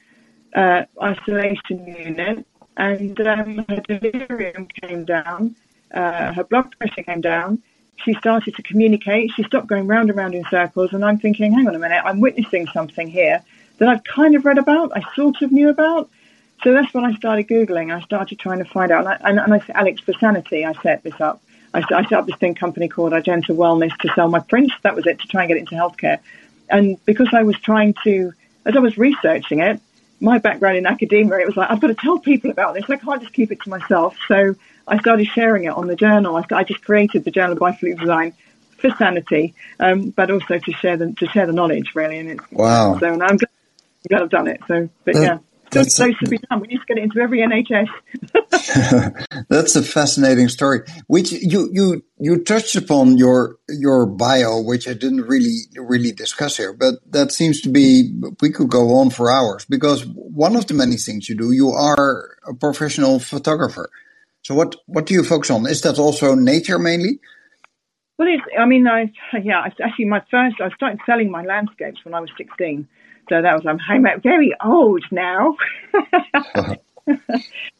[0.56, 2.45] uh, isolation unit,
[2.78, 5.56] and um, her delirium came down,
[5.93, 7.62] uh, her blood pressure came down,
[8.04, 9.32] she started to communicate.
[9.36, 12.02] She stopped going round and round in circles, and I'm thinking, hang on a minute,
[12.06, 13.43] I'm witnessing something here
[13.80, 16.10] that I've kind of read about, I sort of knew about.
[16.63, 17.95] So that's when I started Googling.
[17.95, 19.06] I started trying to find out.
[19.06, 21.41] And I, and, and I Alex, for sanity, I set this up.
[21.73, 24.73] I, I set up this thing company called Argenta Wellness to sell my prints.
[24.84, 26.19] That was it, to try and get into healthcare.
[26.69, 28.34] And because I was trying to,
[28.65, 29.80] as I was researching it,
[30.19, 32.86] my background in academia, it was like, I've got to tell people about this.
[32.89, 34.17] I can't just keep it to myself.
[34.27, 34.56] So
[34.88, 36.36] I started sharing it on the journal.
[36.36, 38.34] I, I just created the Journal of Biophilic Design
[38.77, 42.19] for sanity, um, but also to share the to share the knowledge really.
[42.19, 42.97] And it's wow.
[42.99, 43.49] So I'm glad,
[44.08, 44.62] glad I've done it.
[44.67, 45.38] So, but that, yeah.
[45.71, 46.62] That's those should be done.
[46.62, 47.88] We need to get it into every NHS.
[49.49, 50.82] That's a fascinating story.
[51.08, 56.58] Which you you you touched upon your your bio, which I didn't really really discuss
[56.58, 60.67] here, but that seems to be we could go on for hours because one of
[60.67, 63.89] the many things you do, you are a professional photographer.
[64.43, 65.67] So what what do you focus on?
[65.67, 67.19] Is that also nature mainly?
[68.17, 69.12] Well, it's, I mean, I
[69.43, 72.88] yeah, actually my first I started selling my landscapes when I was sixteen.
[73.29, 75.57] So that was I'm I'm very old now.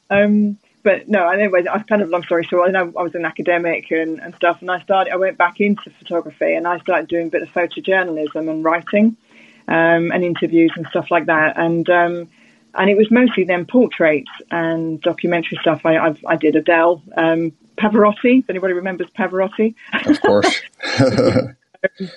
[0.10, 2.70] um, but no, anyway, I kind of long story short.
[2.70, 5.12] I know I was an academic and, and stuff, and I started.
[5.12, 9.18] I went back into photography, and I started doing a bit of photojournalism and writing,
[9.68, 11.58] um, and interviews and stuff like that.
[11.58, 12.30] And um,
[12.74, 15.82] and it was mostly then portraits and documentary stuff.
[15.86, 18.40] I I've, i did Adele, um, Pavarotti.
[18.40, 20.62] If anybody remembers Pavarotti, of course.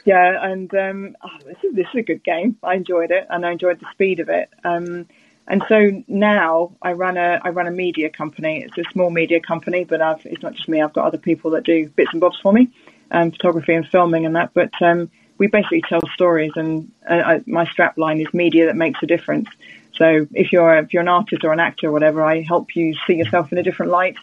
[0.05, 2.57] yeah, and um, oh, this is this is a good game.
[2.63, 4.51] I enjoyed it, and I enjoyed the speed of it.
[4.65, 5.07] Um,
[5.47, 8.63] and so now I run a I run a media company.
[8.63, 10.81] It's a small media company, but I've, it's not just me.
[10.81, 12.69] I've got other people that do bits and bobs for me,
[13.11, 14.53] um, photography and filming and that.
[14.55, 18.77] But um, we basically tell stories, and uh, I, my strap line is media that
[18.77, 19.49] makes a difference.
[19.97, 22.95] So if you're if you're an artist or an actor or whatever, I help you
[23.07, 24.17] see yourself in a different light.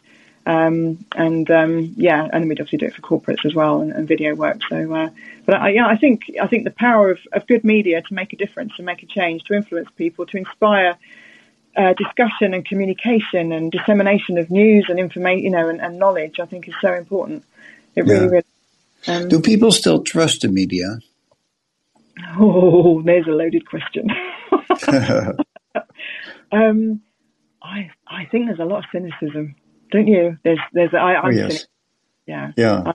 [0.47, 4.07] Um, and um, yeah, and we'd obviously do it for corporates as well and, and
[4.07, 4.61] video work.
[4.69, 5.09] So, uh,
[5.45, 8.31] but I, yeah, I think I think the power of, of good media to make
[8.31, 10.95] a difference, to make a change, to influence people, to inspire
[11.75, 16.39] uh, discussion and communication and dissemination of news and information, you know, and, and, knowledge,
[16.39, 17.43] I think is so important.
[17.95, 18.31] It really, yeah.
[18.31, 19.23] really.
[19.23, 20.97] Um, do people still trust the media?
[22.39, 24.09] Oh, there's a loaded question.
[26.53, 27.01] um,
[27.61, 29.55] I I think there's a lot of cynicism,
[29.91, 30.37] don't you?
[30.43, 31.65] There's there's I, I'm oh, yes.
[32.25, 32.83] yeah yeah.
[32.85, 32.93] I,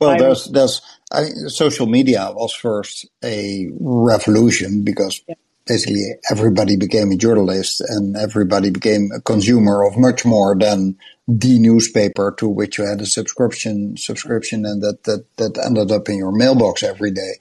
[0.00, 0.80] well, there's there's
[1.12, 5.34] I, social media was first a revolution because yeah
[5.70, 10.96] basically everybody became a journalist and everybody became a consumer of much more than
[11.28, 16.08] the newspaper to which you had a subscription subscription and that, that, that ended up
[16.08, 17.34] in your mailbox every day.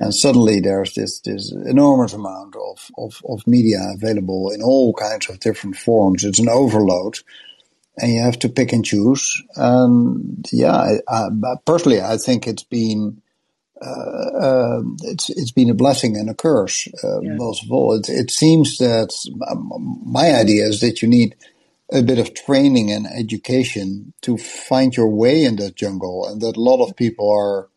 [0.00, 5.28] And suddenly there's this, this enormous amount of, of, of media available in all kinds
[5.28, 6.24] of different forms.
[6.24, 7.18] It's an overload
[7.98, 9.42] and you have to pick and choose.
[9.56, 11.28] And yeah, I, I,
[11.64, 13.22] personally, I think it's been,
[13.80, 16.88] uh, uh, it's it's been a blessing and a curse.
[17.02, 17.34] Uh, yeah.
[17.34, 19.12] Most of all, it, it seems that
[19.50, 21.36] um, my idea is that you need
[21.92, 26.56] a bit of training and education to find your way in that jungle, and that
[26.56, 27.68] a lot of people are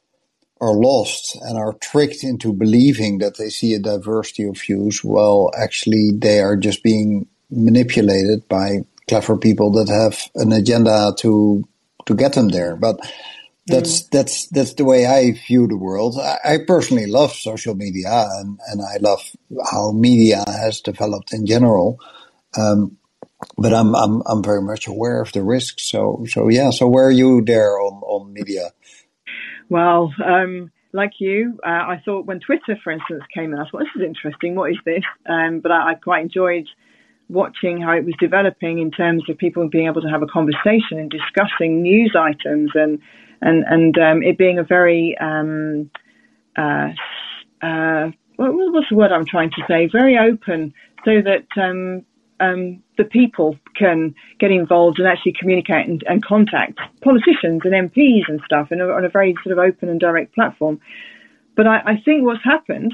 [0.62, 5.04] are lost and are tricked into believing that they see a diversity of views.
[5.04, 8.80] Well, actually, they are just being manipulated by
[9.10, 11.68] clever people that have an agenda to
[12.06, 12.76] to get them there.
[12.76, 13.00] But
[13.68, 14.10] that's mm.
[14.12, 16.18] that's that's the way I view the world.
[16.18, 19.22] I, I, personally love social media and, and I love
[19.72, 22.00] how media has developed in general.
[22.58, 22.98] Um,
[23.58, 25.90] but I'm I'm I'm very much aware of the risks.
[25.90, 26.72] So so yeah.
[26.72, 28.72] So where are you there on on media?
[29.70, 33.82] Well, um, like you, uh, I thought when Twitter, for instance, came in, I thought
[33.82, 34.56] this is interesting.
[34.56, 35.04] What is this?
[35.30, 36.68] Um, but I, I quite enjoyed
[37.30, 40.98] watching how it was developing in terms of people being able to have a conversation
[40.98, 43.00] and discussing news items and
[43.42, 45.90] and and um, it being a very um,
[46.58, 46.90] uh,
[47.62, 49.88] uh, what's the word I'm trying to say?
[49.92, 50.74] Very open,
[51.06, 52.06] so that um,
[52.40, 58.24] um, the people can get involved and actually communicate and, and contact politicians and MPs
[58.28, 60.80] and stuff in a, on a very sort of open and direct platform.
[61.56, 62.94] But I, I think what's happened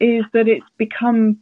[0.00, 1.38] is that it's become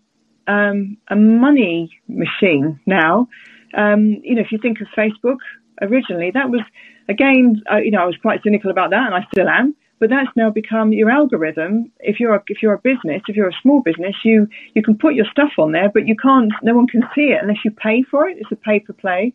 [0.46, 3.28] um, a money machine now.
[3.76, 5.38] Um, you know, if you think of Facebook
[5.82, 6.62] originally, that was
[7.08, 9.74] again, uh, you know, I was quite cynical about that, and I still am.
[9.98, 11.90] But that's now become your algorithm.
[12.00, 14.98] If you're a, if you're a business, if you're a small business, you you can
[14.98, 16.52] put your stuff on there, but you can't.
[16.62, 18.36] No one can see it unless you pay for it.
[18.38, 19.32] It's a pay per play.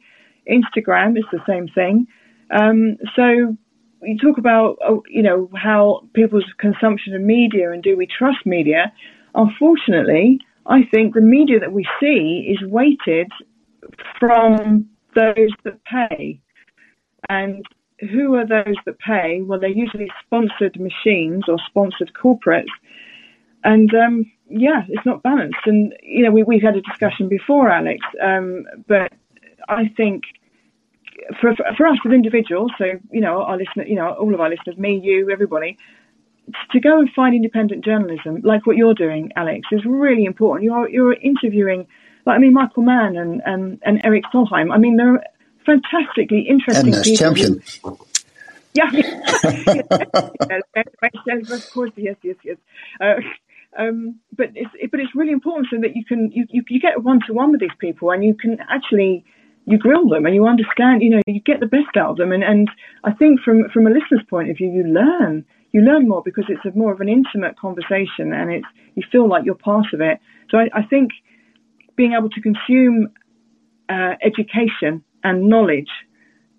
[0.47, 2.07] Instagram is the same thing.
[2.51, 3.57] Um, so
[4.03, 8.45] you talk about oh, you know how people's consumption of media and do we trust
[8.45, 8.93] media?
[9.33, 13.31] Unfortunately, I think the media that we see is weighted
[14.19, 16.39] from those that pay.
[17.29, 17.65] And
[17.99, 19.41] who are those that pay?
[19.41, 22.65] Well, they're usually sponsored machines or sponsored corporates.
[23.63, 25.59] And um, yeah, it's not balanced.
[25.65, 29.11] And, you know, we, we've had a discussion before, Alex, um, but
[29.69, 30.23] I think
[31.39, 34.49] for, for us as individuals, so, you know, our listeners, you know, all of our
[34.49, 35.77] listeners, me, you, everybody,
[36.71, 40.63] to go and find independent journalism, like what you're doing, Alex, is really important.
[40.63, 41.87] You're, you're interviewing,
[42.25, 44.73] like, I mean, Michael Mann and, and, and Erik Solheim.
[44.73, 45.23] I mean, they're
[45.65, 47.17] fantastically interesting and people.
[47.17, 47.63] champion.
[48.73, 48.85] Yeah,
[51.51, 52.57] of course, yes, yes, yes.
[53.01, 53.15] Uh,
[53.77, 56.79] um, but it's it, but it's really important so that you can you, you, you
[56.79, 59.25] get one to one with these people and you can actually
[59.65, 62.31] you grill them and you understand you know you get the best out of them
[62.31, 62.69] and and
[63.03, 66.45] I think from from a listener's point of view you learn you learn more because
[66.49, 70.01] it's a more of an intimate conversation and it's you feel like you're part of
[70.01, 70.19] it.
[70.49, 71.11] So I, I think
[71.95, 73.09] being able to consume
[73.89, 75.89] uh, education and knowledge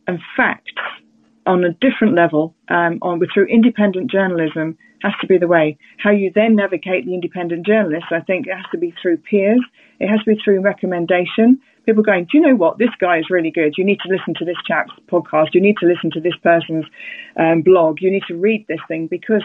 [0.07, 0.73] and facts
[1.47, 5.77] on a different level um, on through independent journalism has to be the way.
[5.99, 9.63] How you then navigate the independent journalist, I think, it has to be through peers.
[9.99, 11.61] It has to be through recommendation.
[11.87, 12.79] People going, do you know what?
[12.79, 13.75] This guy is really good.
[13.77, 15.49] You need to listen to this chap's podcast.
[15.53, 16.85] You need to listen to this person's
[17.37, 17.99] um, blog.
[18.01, 19.43] You need to read this thing because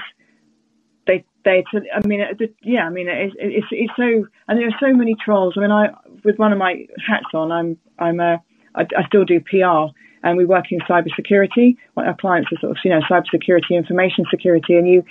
[1.07, 2.21] they, they, I mean,
[2.61, 5.55] yeah, I mean, it's, it's, it's so, and there are so many trolls.
[5.57, 5.87] I mean, I,
[6.23, 8.41] with one of my hats on, I'm, I'm a,
[8.75, 11.77] I, I still do PR and we work in cybersecurity.
[11.95, 15.03] Our clients are sort of, you know, cybersecurity, information security, and you,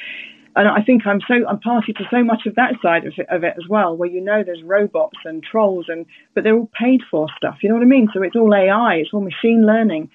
[0.57, 3.27] and I think I'm so I'm party to so much of that side of it,
[3.31, 6.71] of it as well, where you know there's robots and trolls and but they're all
[6.79, 7.59] paid for stuff.
[7.63, 8.09] You know what I mean?
[8.13, 10.11] So it's all AI, it's all machine learning.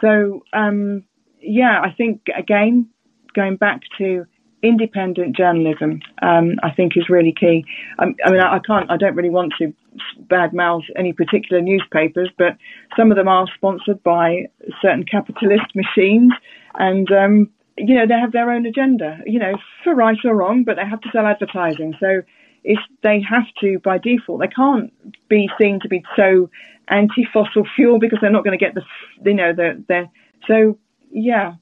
[0.00, 1.04] So um,
[1.40, 2.88] yeah, I think again
[3.34, 4.26] going back to
[4.64, 7.64] independent journalism, um, I think is really key.
[7.98, 9.74] Um, I mean, I, I, can't, I don't really want to
[10.26, 12.56] badmouth any particular newspapers, but
[12.96, 14.46] some of them are sponsored by
[14.80, 16.32] certain capitalist machines,
[16.74, 20.64] and um, you know, they have their own agenda, you know, for right or wrong,
[20.64, 21.94] but they have to sell advertising.
[21.98, 22.22] So
[22.62, 24.92] if they have to, by default, they can't
[25.28, 26.50] be seen to be so
[26.88, 28.82] anti-fossil fuel because they're not going to get the,
[29.24, 30.08] you know, the, the,
[30.46, 30.78] so
[31.10, 31.54] yeah,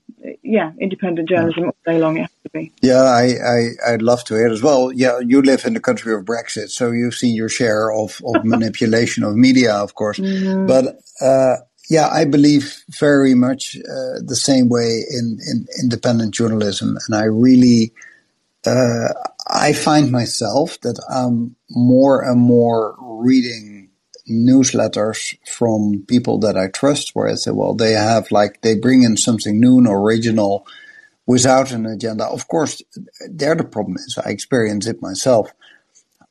[0.42, 2.72] yeah, independent journalism all day long it has to be.
[2.80, 4.92] Yeah, I, I, I'd love to hear as well.
[4.92, 8.44] Yeah, you live in the country of Brexit, so you've seen your share of, of
[8.44, 10.18] manipulation of media, of course.
[10.18, 10.66] Mm-hmm.
[10.66, 11.56] But, uh,
[11.92, 17.24] yeah, I believe very much uh, the same way in, in independent journalism, and I
[17.24, 17.92] really
[18.66, 19.08] uh,
[19.50, 23.90] I find myself that I'm more and more reading
[24.30, 29.02] newsletters from people that I trust, where I say, well, they have like they bring
[29.02, 30.66] in something new and original
[31.26, 32.24] without an agenda.
[32.24, 32.80] Of course,
[33.30, 35.52] there the problem is I experience it myself.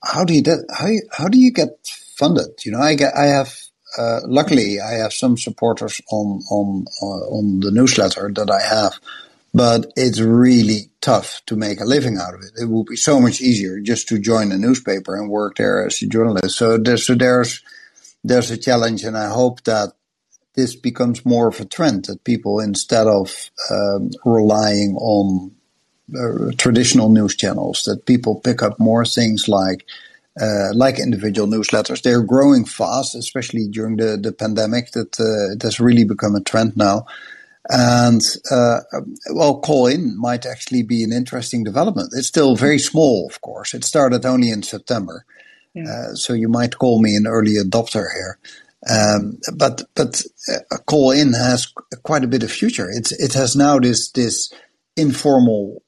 [0.03, 1.77] How do you do, how how do you get
[2.17, 2.65] funded?
[2.65, 3.53] You know, I get I have
[3.97, 8.93] uh, luckily, I have some supporters on on uh, on the newsletter that I have,
[9.53, 12.61] but it's really tough to make a living out of it.
[12.61, 16.01] It would be so much easier just to join a newspaper and work there as
[16.01, 16.57] a journalist.
[16.57, 17.61] So there's so there's
[18.23, 19.93] there's a challenge, and I hope that
[20.55, 25.51] this becomes more of a trend that people instead of um, relying on
[26.17, 29.85] uh, traditional news channels, that people pick up more things like
[30.39, 32.01] uh, like individual newsletters.
[32.01, 34.91] They're growing fast, especially during the, the pandemic.
[34.91, 37.05] That uh, it has really become a trend now.
[37.69, 38.79] And uh,
[39.33, 42.13] well, Callin might actually be an interesting development.
[42.15, 43.73] It's still very small, of course.
[43.73, 45.25] It started only in September,
[45.73, 45.83] yeah.
[45.83, 48.39] Uh, so you might call me an early adopter here.
[48.89, 51.71] Um, but but uh, Callin has
[52.03, 52.89] quite a bit of future.
[52.89, 54.51] It's it has now this this
[54.97, 55.83] informal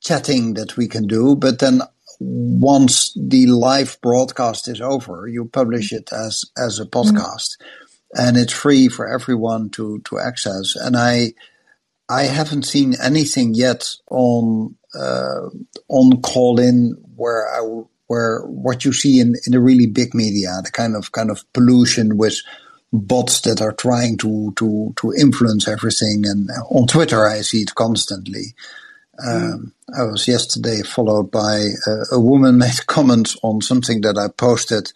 [0.00, 1.82] chatting that we can do, but then
[2.18, 6.98] once the live broadcast is over, you publish it as as a mm-hmm.
[6.98, 8.26] podcast, mm-hmm.
[8.26, 10.76] and it's free for everyone to to access.
[10.76, 11.34] And I
[12.08, 15.48] I haven't seen anything yet on uh,
[15.88, 20.70] on Callin where I where what you see in in the really big media, the
[20.70, 22.40] kind of kind of pollution with
[22.92, 26.24] bots that are trying to to to influence everything.
[26.26, 28.54] And on Twitter, I see it constantly.
[29.24, 31.68] Um, I was yesterday followed by
[32.12, 34.92] a, woman made comments on something that I posted,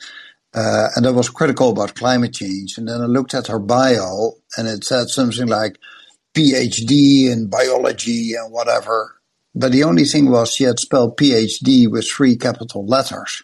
[0.55, 2.77] uh, and I was critical about climate change.
[2.77, 5.79] And then I looked at her bio, and it said something like
[6.35, 9.17] PhD in biology and whatever.
[9.55, 13.43] But the only thing was she had spelled PhD with three capital letters.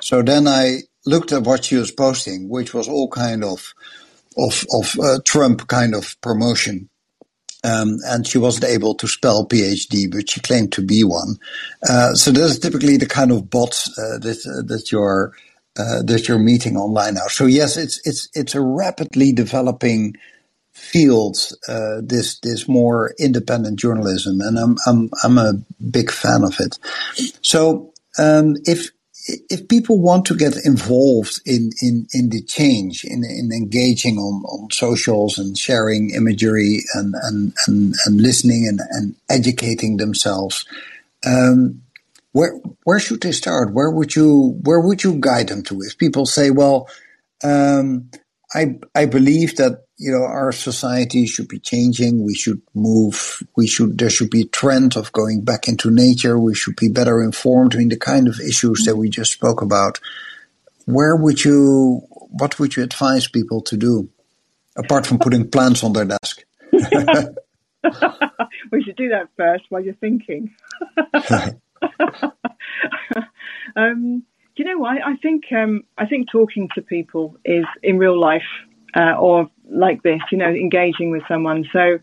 [0.00, 3.74] So then I looked at what she was posting, which was all kind of
[4.38, 6.88] of of uh, Trump kind of promotion.
[7.64, 11.36] Um, and she wasn't able to spell PhD, but she claimed to be one.
[11.88, 15.32] Uh, so that's typically the kind of bots uh, that uh, that you're
[15.78, 17.26] uh, that you're meeting online now.
[17.28, 20.14] So yes, it's it's it's a rapidly developing
[20.74, 21.38] field,
[21.68, 25.54] uh, this this more independent journalism, and I'm I'm I'm a
[25.90, 26.78] big fan of it.
[27.42, 28.90] So um, if
[29.26, 34.42] if people want to get involved in, in, in the change, in, in engaging on,
[34.44, 40.66] on socials and sharing imagery and, and, and, and listening and, and educating themselves,
[41.26, 41.80] um,
[42.32, 43.72] where where should they start?
[43.72, 45.80] Where would you where would you guide them to?
[45.82, 46.88] If people say, well,
[47.44, 48.10] um,
[48.52, 52.22] I I believe that you know our society should be changing.
[52.24, 53.42] We should move.
[53.56, 56.38] We should there should be a trend of going back into nature.
[56.38, 60.00] We should be better informed in the kind of issues that we just spoke about.
[60.86, 62.02] Where would you?
[62.10, 64.08] What would you advise people to do,
[64.76, 66.44] apart from putting plants on their desk?
[66.72, 66.80] we
[68.82, 70.52] should do that first while you're thinking.
[73.76, 74.24] um,
[74.56, 74.98] you know what?
[75.04, 78.42] I think um, I think talking to people is in real life
[78.96, 81.68] uh, or like this, you know, engaging with someone.
[81.72, 81.98] So,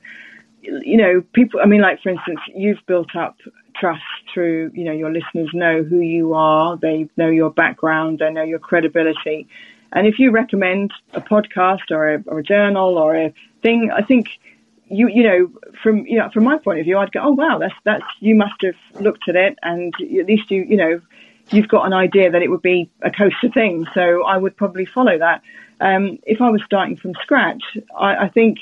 [0.61, 1.59] you know, people.
[1.61, 3.37] I mean, like for instance, you've built up
[3.75, 4.01] trust
[4.33, 8.43] through, you know, your listeners know who you are, they know your background, they know
[8.43, 9.47] your credibility,
[9.93, 14.01] and if you recommend a podcast or a, or a journal or a thing, I
[14.01, 14.39] think
[14.87, 15.51] you you know
[15.81, 18.35] from you know from my point of view, I'd go, oh wow, that's that's you
[18.35, 21.01] must have looked at it, and at least you you know
[21.49, 23.85] you've got an idea that it would be a coaster thing.
[23.93, 25.41] So I would probably follow that.
[25.81, 27.63] Um, if I was starting from scratch,
[27.97, 28.59] I, I think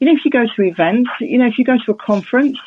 [0.00, 2.58] you know if you go to events, you know if you go to a conference,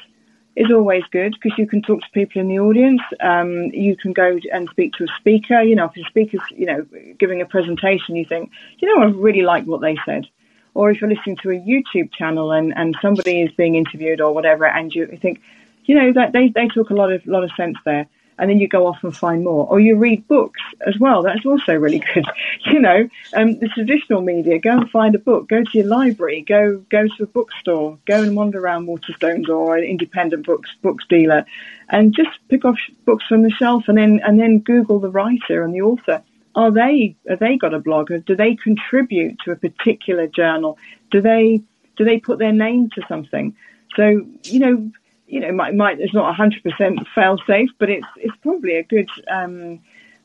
[0.55, 3.01] is always good because you can talk to people in the audience.
[3.19, 5.61] Um, you can go and speak to a speaker.
[5.61, 6.85] You know, if the speaker's, you know,
[7.19, 10.27] giving a presentation, you think, you know, I really like what they said
[10.73, 14.33] or if you're listening to a YouTube channel and, and somebody is being interviewed or
[14.33, 15.41] whatever, and you think,
[15.85, 18.07] you know, that they, they talk a lot of lot of sense there.
[18.37, 21.21] And then you go off and find more, or you read books as well.
[21.21, 22.25] That's also really good.
[22.63, 24.59] You know, um, the traditional media.
[24.59, 25.49] Go and find a book.
[25.49, 26.41] Go to your library.
[26.47, 27.97] Go go to a bookstore.
[28.05, 31.45] Go and wander around Waterstones or an independent books books dealer,
[31.89, 35.63] and just pick off books from the shelf, and then and then Google the writer
[35.63, 36.23] and the author
[36.55, 40.77] are they have they got a blog or do they contribute to a particular journal
[41.09, 41.61] do they
[41.97, 43.55] do they put their name to something
[43.95, 44.91] so you know
[45.31, 49.09] you know might, might it's not 100% fail safe but it's it's probably a good
[49.29, 49.79] um,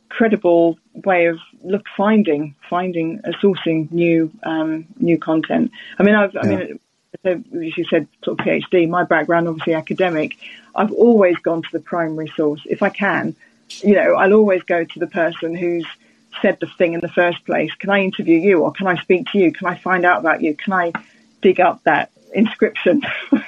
[0.09, 6.35] credible way of look finding finding uh, sourcing new um, new content i mean i've
[6.35, 6.41] yeah.
[6.43, 6.81] i mean
[7.25, 10.37] so as you said sort of phd my background obviously academic
[10.75, 13.35] i've always gone to the primary source if i can
[13.83, 15.87] you know i'll always go to the person who's
[16.43, 17.73] said the thing in the first place.
[17.79, 19.53] Can I interview you or can I speak to you?
[19.53, 20.55] Can I find out about you?
[20.55, 20.93] Can I
[21.41, 23.03] dig up that inscription?
[23.33, 23.39] you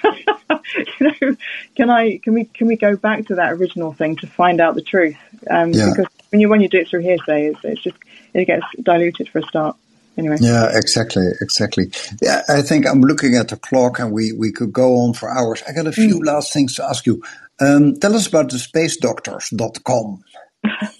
[1.01, 1.37] know,
[1.77, 4.75] can I can we can we go back to that original thing to find out
[4.75, 5.17] the truth?
[5.51, 5.91] Um, yeah.
[5.91, 7.97] Because when you when you do it through hearsay, it's, it's just
[8.35, 9.77] it gets diluted for a start.
[10.17, 10.37] Anyway.
[10.41, 11.93] Yeah, exactly, exactly.
[12.21, 15.31] Yeah, I think I'm looking at the clock, and we we could go on for
[15.31, 15.63] hours.
[15.69, 16.27] I got a few mm.
[16.27, 17.23] last things to ask you.
[17.61, 20.25] Um, tell us about the spacedoctors.com.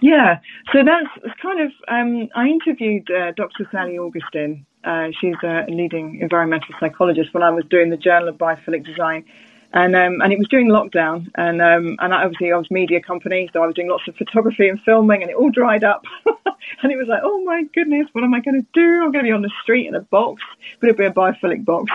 [0.00, 0.38] Yeah,
[0.72, 1.08] so that's
[1.40, 1.72] kind of.
[1.88, 3.68] Um, I interviewed uh, Dr.
[3.70, 4.64] Sally Augustin.
[4.84, 9.24] Uh, she's a leading environmental psychologist when I was doing the Journal of Biophilic Design,
[9.72, 13.50] and um, and it was during lockdown, and um, and obviously I was media company,
[13.52, 16.92] so I was doing lots of photography and filming, and it all dried up, and
[16.92, 19.02] it was like, oh my goodness, what am I going to do?
[19.02, 20.42] I'm going to be on the street in a box,
[20.80, 21.90] but it'll be a biophilic box.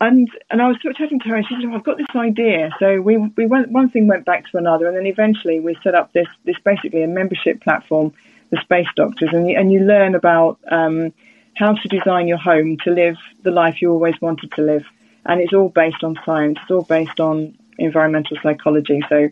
[0.00, 1.98] and and I was sort of chatting to her, and she said, oh, "I've got
[1.98, 5.60] this idea." So we we went one thing went back to another, and then eventually
[5.60, 8.12] we set up this this basically a membership platform,
[8.50, 11.12] the Space Doctors, and you, and you learn about um,
[11.54, 14.86] how to design your home to live the life you always wanted to live,
[15.26, 16.58] and it's all based on science.
[16.62, 19.02] It's all based on environmental psychology.
[19.08, 19.28] So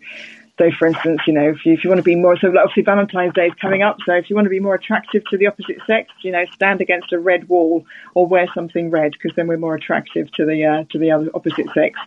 [0.58, 2.82] so, for instance, you know, if you, if you want to be more, so obviously
[2.82, 3.98] Valentine's Day is coming up.
[4.04, 6.80] So, if you want to be more attractive to the opposite sex, you know, stand
[6.80, 10.64] against a red wall or wear something red because then we're more attractive to the
[10.64, 11.98] uh, to the other opposite sex,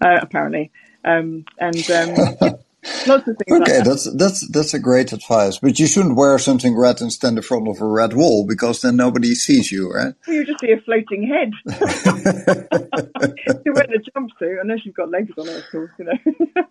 [0.00, 0.72] uh, apparently.
[1.04, 2.14] Um, and um,
[3.06, 3.48] lots of things.
[3.48, 3.84] Okay, like that.
[3.84, 5.58] that's that's that's a great advice.
[5.58, 8.82] But you shouldn't wear something red and stand in front of a red wall because
[8.82, 10.14] then nobody sees you, right?
[10.26, 11.52] Well, you just see a floating head.
[13.64, 16.64] you wear a jumpsuit unless you've got legs on it, of course, you know.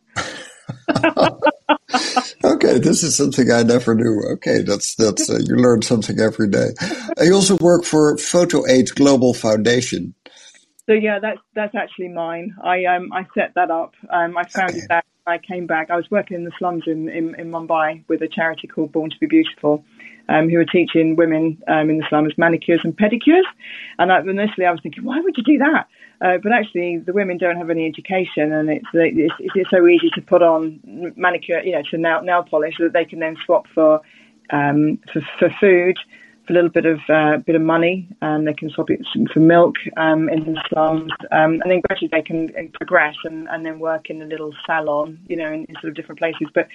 [2.44, 4.22] okay, this is something I never knew.
[4.34, 6.70] Okay, that's that's uh, you learn something every day.
[7.20, 10.14] I also work for Photo Aid Global Foundation.
[10.86, 12.56] So yeah, that's that's actually mine.
[12.64, 13.94] I um I set that up.
[14.10, 14.88] Um, I founded okay.
[14.90, 15.06] that.
[15.30, 15.92] I came back.
[15.92, 19.12] I was working in the slums in, in, in Mumbai with a charity called Born
[19.12, 19.86] to Be Beautiful,
[20.28, 23.44] um, who were teaching women um, in the slums manicures and pedicures.
[24.00, 25.88] And I, initially, I was thinking, why would you do that?
[26.22, 30.10] Uh, but actually, the women don't have any education, and it's, it's, it's so easy
[30.14, 30.80] to put on
[31.16, 34.02] manicure, you know, to nail, nail polish so that they can then swap for
[34.52, 35.98] um, for, for food,
[36.46, 39.00] for a little bit of uh, bit of money, and they can swap it
[39.34, 43.66] for milk um, in the slums, um, and then gradually they can progress and, and
[43.66, 46.48] then work in a little salon, you know, in, in sort of different places.
[46.54, 46.68] But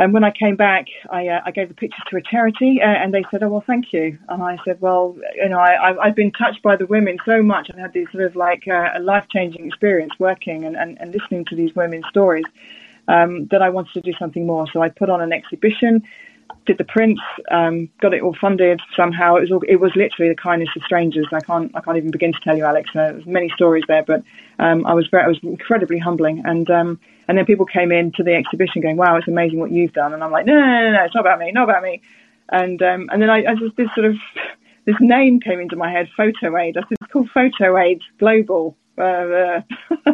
[0.00, 2.86] and when I came back, I, uh, I gave the pictures to a charity, uh,
[2.86, 6.16] and they said, "Oh well, thank you." And I said, "Well, you know, I, I've
[6.16, 7.70] been touched by the women so much.
[7.70, 11.12] I've had this sort of like uh, a life changing experience working and, and, and
[11.12, 12.46] listening to these women's stories
[13.08, 14.66] um, that I wanted to do something more.
[14.72, 16.02] So I put on an exhibition
[16.66, 17.20] did the prints,
[17.50, 19.36] um, got it all funded somehow.
[19.36, 21.26] It was all, it was literally the kindness of strangers.
[21.32, 22.90] I can't I can't even begin to tell you, Alex.
[22.90, 24.22] Uh, there's many stories there, but
[24.58, 26.42] um, I was very, I was incredibly humbling.
[26.44, 27.00] And um,
[27.30, 30.12] and then people came in to the exhibition going, "Wow, it's amazing what you've done."
[30.12, 32.02] And I'm like, "No, no, no, no it's not about me, not about me."
[32.48, 34.16] And um, and then I, I just this sort of
[34.84, 36.76] this name came into my head, Photo Aid.
[36.76, 39.62] I said, "It's called Photo Aid Global." Uh, uh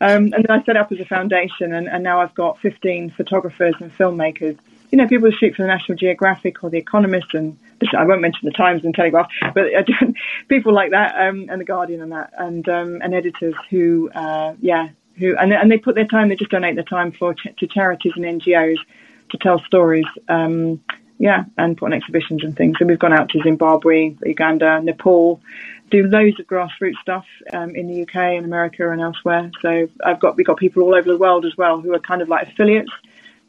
[0.00, 3.14] um, and then I set up as a foundation, and, and now I've got 15
[3.16, 4.58] photographers and filmmakers
[4.94, 7.58] you know, people who shoot for the National Geographic or the Economist, and
[7.98, 9.64] I won't mention the Times and Telegraph, but
[10.48, 14.54] people like that, um, and the Guardian and that, and um, and editors who, uh,
[14.60, 17.54] yeah, who and and they put their time, they just donate their time for ch-
[17.58, 18.78] to charities and NGOs
[19.30, 20.06] to tell stories.
[20.28, 20.80] Um,
[21.18, 22.76] yeah, and put on exhibitions and things.
[22.78, 25.40] So we've gone out to Zimbabwe, Uganda, Nepal,
[25.90, 29.50] do loads of grassroots stuff um, in the UK and America and elsewhere.
[29.62, 32.20] So I've got we've got people all over the world as well who are kind
[32.20, 32.90] of like affiliates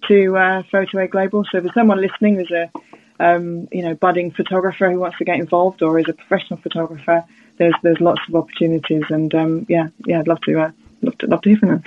[0.08, 1.44] to uh, Photo Aid Global.
[1.52, 2.72] So for someone listening, there's a
[3.20, 7.24] um, you know budding photographer who wants to get involved, or is a professional photographer.
[7.58, 10.72] There's there's lots of opportunities, and um, yeah, yeah, I'd love to uh,
[11.06, 11.84] love to love to hear from them.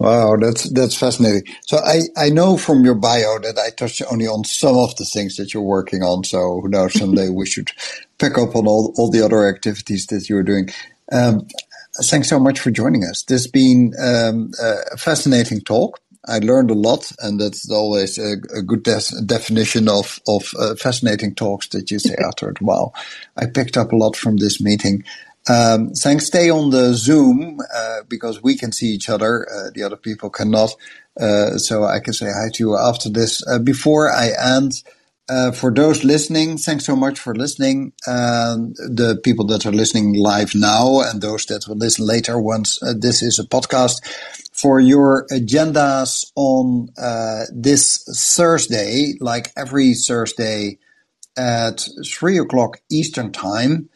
[0.00, 1.42] Wow, that's that's fascinating.
[1.66, 5.04] So I, I know from your bio that I touched only on some of the
[5.04, 6.24] things that you're working on.
[6.24, 7.70] So who knows, someday we should
[8.18, 10.70] pick up on all, all the other activities that you're doing.
[11.12, 11.46] Um,
[12.04, 13.24] thanks so much for joining us.
[13.24, 16.00] This has been um, a fascinating talk.
[16.26, 20.76] I learned a lot, and that's always a, a good de- definition of of uh,
[20.76, 22.62] fascinating talks that you say after it.
[22.62, 22.94] Wow,
[23.36, 25.04] I picked up a lot from this meeting.
[25.50, 26.26] Um, thanks.
[26.26, 29.48] Stay on the Zoom uh, because we can see each other.
[29.50, 30.70] Uh, the other people cannot,
[31.20, 33.46] uh, so I can say hi to you after this.
[33.48, 34.82] Uh, before I end.
[35.28, 37.92] Uh, for those listening, thanks so much for listening.
[38.06, 42.82] Um, the people that are listening live now and those that will listen later once
[42.82, 44.04] uh, this is a podcast
[44.52, 46.88] for your agendas on
[47.54, 48.04] this
[48.36, 50.78] Thursday, like every Thursday
[51.36, 53.88] at three o'clock Eastern time.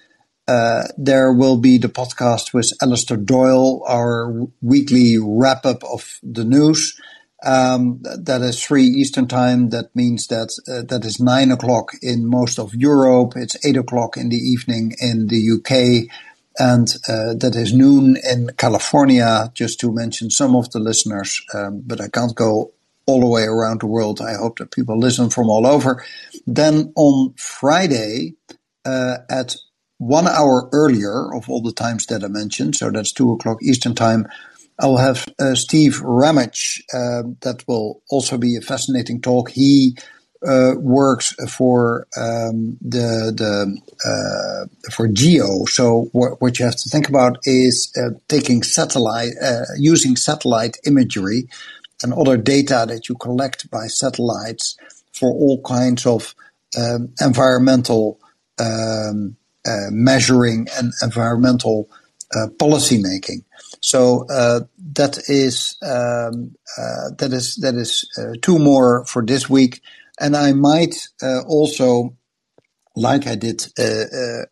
[0.46, 6.44] Uh, there will be the podcast with Alistair Doyle, our weekly wrap up of the
[6.44, 7.00] news.
[7.42, 9.70] Um, that is three Eastern time.
[9.70, 13.34] That means that uh, that is nine o'clock in most of Europe.
[13.36, 16.10] It's eight o'clock in the evening in the UK
[16.58, 21.82] and uh, that is noon in California, just to mention some of the listeners, um,
[21.84, 22.72] but I can't go
[23.06, 24.20] all the way around the world.
[24.20, 26.04] I hope that people listen from all over.
[26.46, 28.34] Then on Friday,
[28.84, 29.56] uh, at
[30.04, 33.94] one hour earlier of all the times that I mentioned, so that's two o'clock Eastern
[33.94, 34.26] time,
[34.78, 36.82] I will have uh, Steve Ramage.
[36.92, 39.50] Uh, that will also be a fascinating talk.
[39.50, 39.96] He
[40.46, 45.64] uh, works for um, the the uh, for geo.
[45.64, 50.76] So what, what you have to think about is uh, taking satellite, uh, using satellite
[50.84, 51.48] imagery
[52.02, 54.76] and other data that you collect by satellites
[55.12, 56.34] for all kinds of
[56.76, 58.18] um, environmental
[58.58, 59.36] um,
[59.90, 61.88] measuring and environmental
[62.34, 63.44] uh, policy making.
[63.80, 66.54] So that is um,
[67.18, 68.08] that is that is
[68.42, 69.80] two more for this week.
[70.20, 72.16] And I might uh, also,
[72.94, 74.44] like I did uh, uh,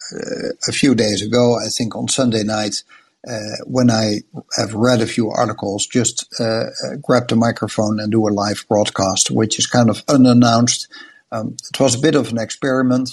[0.69, 2.83] a few days ago, I think on Sunday night,
[3.29, 4.23] uh, when I
[4.57, 6.65] have read a few articles, just uh,
[7.01, 10.89] grab the microphone and do a live broadcast, which is kind of unannounced.
[11.31, 13.11] Um, it was a bit of an experiment.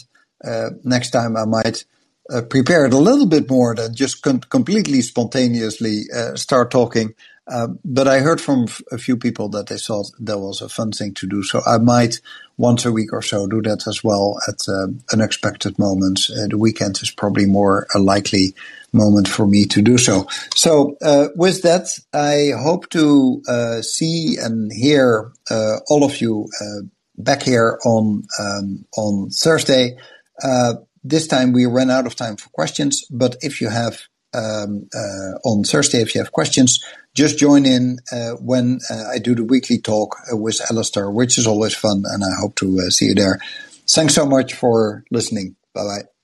[0.83, 1.85] Next time I might
[2.49, 6.03] prepare it a little bit more than just com- completely spontaneously
[6.35, 7.13] start talking.
[7.83, 11.13] But I heard from a few people that they thought that was a fun thing
[11.15, 11.43] to do.
[11.43, 12.21] So I might
[12.59, 16.29] once a week or so do that as well at uh, unexpected moments.
[16.29, 18.53] Uh, the weekend is probably more a likely
[18.91, 20.27] moment for me to do so.
[20.55, 26.49] So uh, with that, I hope to uh, see and hear uh, all of you
[26.61, 26.81] uh,
[27.17, 29.95] back here on um, on Thursday.
[31.03, 34.01] This time we ran out of time for questions, but if you have
[34.33, 34.87] um,
[35.45, 36.79] on Thursday, if you have questions,
[37.15, 41.37] just join in uh, when uh, I do the weekly talk uh, with Alistair, which
[41.37, 43.39] is always fun, and I hope to uh, see you there.
[43.89, 45.55] Thanks so much for listening.
[45.73, 46.18] Bye bye.